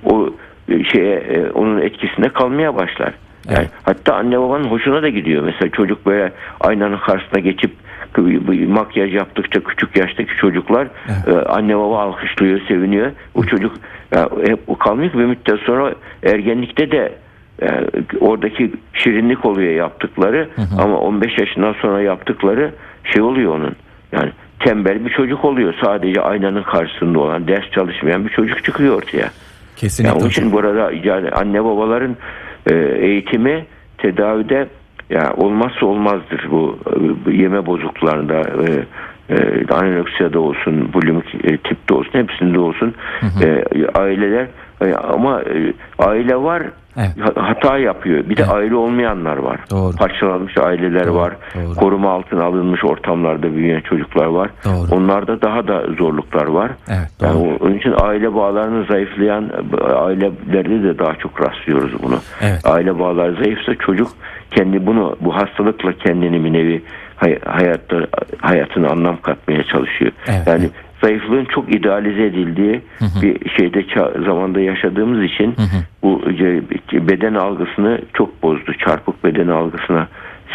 o 0.05 0.29
e, 0.69 0.83
şeye 0.83 1.15
e, 1.15 1.49
onun 1.51 1.81
etkisinde 1.81 2.29
kalmaya 2.29 2.75
başlar. 2.75 3.13
Yani 3.49 3.57
Evet. 3.59 3.69
hatta 3.83 4.15
anne 4.15 4.39
babanın 4.39 4.63
hoşuna 4.63 5.01
da 5.01 5.09
gidiyor. 5.09 5.43
Mesela 5.43 5.71
çocuk 5.71 6.05
böyle 6.05 6.31
aynanın 6.61 6.97
karşısına 6.97 7.39
geçip 7.39 7.71
makyaj 8.67 9.15
yaptıkça 9.15 9.59
küçük 9.63 9.97
yaştaki 9.97 10.35
çocuklar 10.37 10.87
Evet. 11.07 11.37
e, 11.37 11.49
anne 11.49 11.77
baba 11.77 11.99
alkışlıyor, 11.99 12.61
seviniyor. 12.67 13.11
O 13.35 13.43
çocuk 13.43 13.73
ya, 14.15 14.29
hep 14.45 14.59
o 14.67 14.77
kalmıyor 14.77 15.11
ki 15.11 15.17
bir 15.19 15.25
müddet 15.25 15.59
sonra 15.59 15.93
ergenlikte 16.23 16.91
de 16.91 17.11
e, 17.61 17.67
oradaki 18.19 18.71
şirinlik 18.93 19.45
oluyor 19.45 19.73
yaptıkları 19.73 20.49
ama 20.79 20.99
15 20.99 21.37
yaşından 21.39 21.73
sonra 21.73 22.01
yaptıkları 22.01 22.73
şey 23.03 23.21
oluyor 23.21 23.55
onun. 23.55 23.75
Yani 24.11 24.31
tembel 24.59 25.05
bir 25.05 25.09
çocuk 25.09 25.45
oluyor. 25.45 25.73
Sadece 25.83 26.21
aynanın 26.21 26.63
karşısında 26.63 27.19
olan, 27.19 27.47
ders 27.47 27.71
çalışmayan 27.71 28.25
bir 28.25 28.29
çocuk 28.29 28.63
çıkıyor 28.63 28.95
ortaya. 28.95 29.29
Kesinlikle. 29.75 30.09
Yani 30.09 30.21
onun 30.21 30.29
için 30.29 30.51
burada 30.51 30.91
yani 31.03 31.29
anne 31.29 31.63
babaların 31.63 32.17
e, 32.69 32.75
eğitimi 32.75 33.65
tedavide 33.97 34.67
ya 35.09 35.33
olmazsa 35.37 35.85
olmazdır 35.85 36.47
bu, 36.51 36.79
yeme 37.31 37.65
bozukluklarında 37.65 38.39
e, 38.39 38.85
e, 39.29 39.65
anoreksiyada 39.73 40.39
olsun, 40.39 40.93
bulimik 40.93 41.35
e, 41.35 41.57
tipte 41.57 41.93
olsun, 41.93 42.13
hepsinde 42.13 42.59
olsun 42.59 42.95
E, 43.41 43.63
aileler 43.99 44.47
e, 44.81 44.93
ama 44.93 45.41
e, 45.41 45.73
aile 45.99 46.35
var 46.35 46.63
Evet. 46.97 47.11
ha- 47.21 47.47
hata 47.49 47.77
yapıyor. 47.77 48.29
Bir 48.29 48.37
de 48.37 48.41
Evet. 48.41 48.53
aile 48.53 48.75
olmayanlar 48.75 49.37
var. 49.37 49.59
Doğru. 49.71 49.95
Parçalanmış 49.95 50.57
aileler 50.57 51.07
Doğru, 51.07 51.15
var. 51.15 51.33
doğru. 51.55 51.75
Koruma 51.75 52.11
altına 52.11 52.43
alınmış 52.43 52.83
ortamlarda 52.85 53.53
büyüyen 53.53 53.81
çocuklar 53.81 54.25
var. 54.25 54.49
Doğru. 54.65 54.95
Onlarda 54.95 55.41
daha 55.41 55.67
da 55.67 55.83
zorluklar 55.97 56.45
var. 56.47 56.71
Evet. 56.89 57.09
Yani 57.21 57.33
Doğru. 57.33 57.49
o- 57.49 57.65
onun 57.65 57.73
için 57.77 57.93
aile 58.01 58.35
bağlarını 58.35 58.85
zayıflayan 58.85 59.49
ailelerde 59.95 60.83
de 60.83 60.99
daha 60.99 61.15
çok 61.15 61.41
rastlıyoruz 61.41 62.03
bunu. 62.03 62.17
Evet. 62.41 62.61
Aile 62.65 62.99
bağları 62.99 63.35
zayıfsa 63.43 63.75
çocuk 63.75 64.07
kendi 64.51 64.85
bunu 64.85 65.15
bu 65.21 65.35
hastalıkla 65.35 65.93
kendini 65.93 66.43
bir 66.43 66.53
nevi 66.53 66.83
hay- 67.15 67.39
hayatta 67.45 67.95
hayatına 68.41 68.89
anlam 68.89 69.21
katmaya 69.21 69.63
çalışıyor. 69.63 70.11
Evet, 70.27 70.47
yani. 70.47 70.69
Zayıflığın 71.03 71.45
çok 71.45 71.75
idealize 71.75 72.23
edildiği 72.25 72.81
bir 73.21 73.49
şeyde 73.49 73.83
zamanda 74.25 74.59
yaşadığımız 74.59 75.23
için 75.23 75.55
bu 76.03 76.21
ce- 76.25 77.07
beden 77.07 77.33
algısını 77.33 78.01
çok 78.13 78.43
bozdu. 78.43 78.73
Çarpık 78.85 79.23
beden 79.23 79.47
algısına 79.47 80.07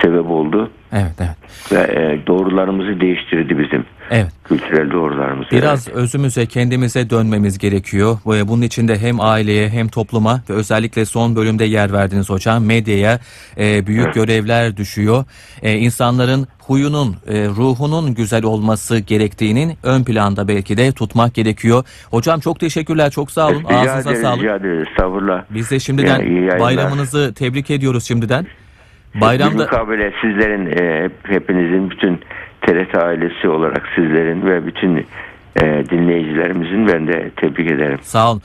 sebep 0.02 0.30
oldu 0.30 0.70
Evet. 0.92 1.12
Evet. 1.20 1.72
ve 1.72 2.00
e, 2.00 2.26
doğrularımızı 2.26 3.00
değiştirdi 3.00 3.58
bizim 3.58 3.84
Evet. 4.14 4.32
kültürel 4.44 4.90
doğrularımızı. 4.90 5.50
Biraz 5.50 5.88
özümüze, 5.88 6.46
kendimize 6.46 7.10
dönmemiz 7.10 7.58
gerekiyor. 7.58 8.18
Bunun 8.24 8.62
için 8.62 8.88
de 8.88 8.98
hem 8.98 9.20
aileye 9.20 9.68
hem 9.68 9.88
topluma 9.88 10.40
ve 10.50 10.54
özellikle 10.54 11.04
son 11.04 11.36
bölümde 11.36 11.64
yer 11.64 11.92
verdiniz 11.92 12.30
hocam 12.30 12.64
medyaya 12.64 13.18
e, 13.58 13.86
büyük 13.86 14.14
görevler 14.14 14.76
düşüyor. 14.76 15.24
E, 15.62 15.72
insanların 15.76 16.46
huyunun, 16.58 17.16
e, 17.28 17.46
ruhunun 17.46 18.14
güzel 18.14 18.44
olması 18.44 18.98
gerektiğinin 18.98 19.72
ön 19.82 20.04
planda 20.04 20.48
belki 20.48 20.76
de 20.76 20.92
tutmak 20.92 21.34
gerekiyor. 21.34 21.84
Hocam 22.10 22.40
çok 22.40 22.60
teşekkürler, 22.60 23.10
çok 23.10 23.30
sağ 23.30 23.48
olun. 23.48 23.64
Rica 23.64 23.78
Ağzınıza 23.80 24.10
ederiz, 24.10 24.22
sağlık. 24.22 24.42
rica 24.42 24.56
ederiz. 24.56 24.88
Estağfurullah. 24.90 25.44
Biz 25.50 25.70
de 25.70 25.80
şimdiden 25.80 26.18
Ya, 26.18 26.24
iyi 26.26 26.34
yayınlar. 26.34 26.60
bayramınızı 26.60 27.34
tebrik 27.34 27.70
ediyoruz 27.70 28.04
şimdiden. 28.04 28.46
Bir 29.14 29.20
Bayramda 29.20 29.62
mukabele 29.62 30.12
sizlerin, 30.22 30.66
e, 30.66 31.04
hep- 31.04 31.28
hepinizin, 31.28 31.90
bütün 31.90 32.20
TRT 32.66 32.94
ailesi 32.94 33.48
olarak 33.48 33.88
sizlerin 33.94 34.46
ve 34.46 34.66
bütün 34.66 35.06
e, 35.56 35.84
dinleyicilerimizin 35.90 36.88
ben 36.88 37.06
de 37.06 37.30
tebrik 37.36 37.70
ederim. 37.70 37.98
sağ 38.02 38.30
olun. 38.30 38.40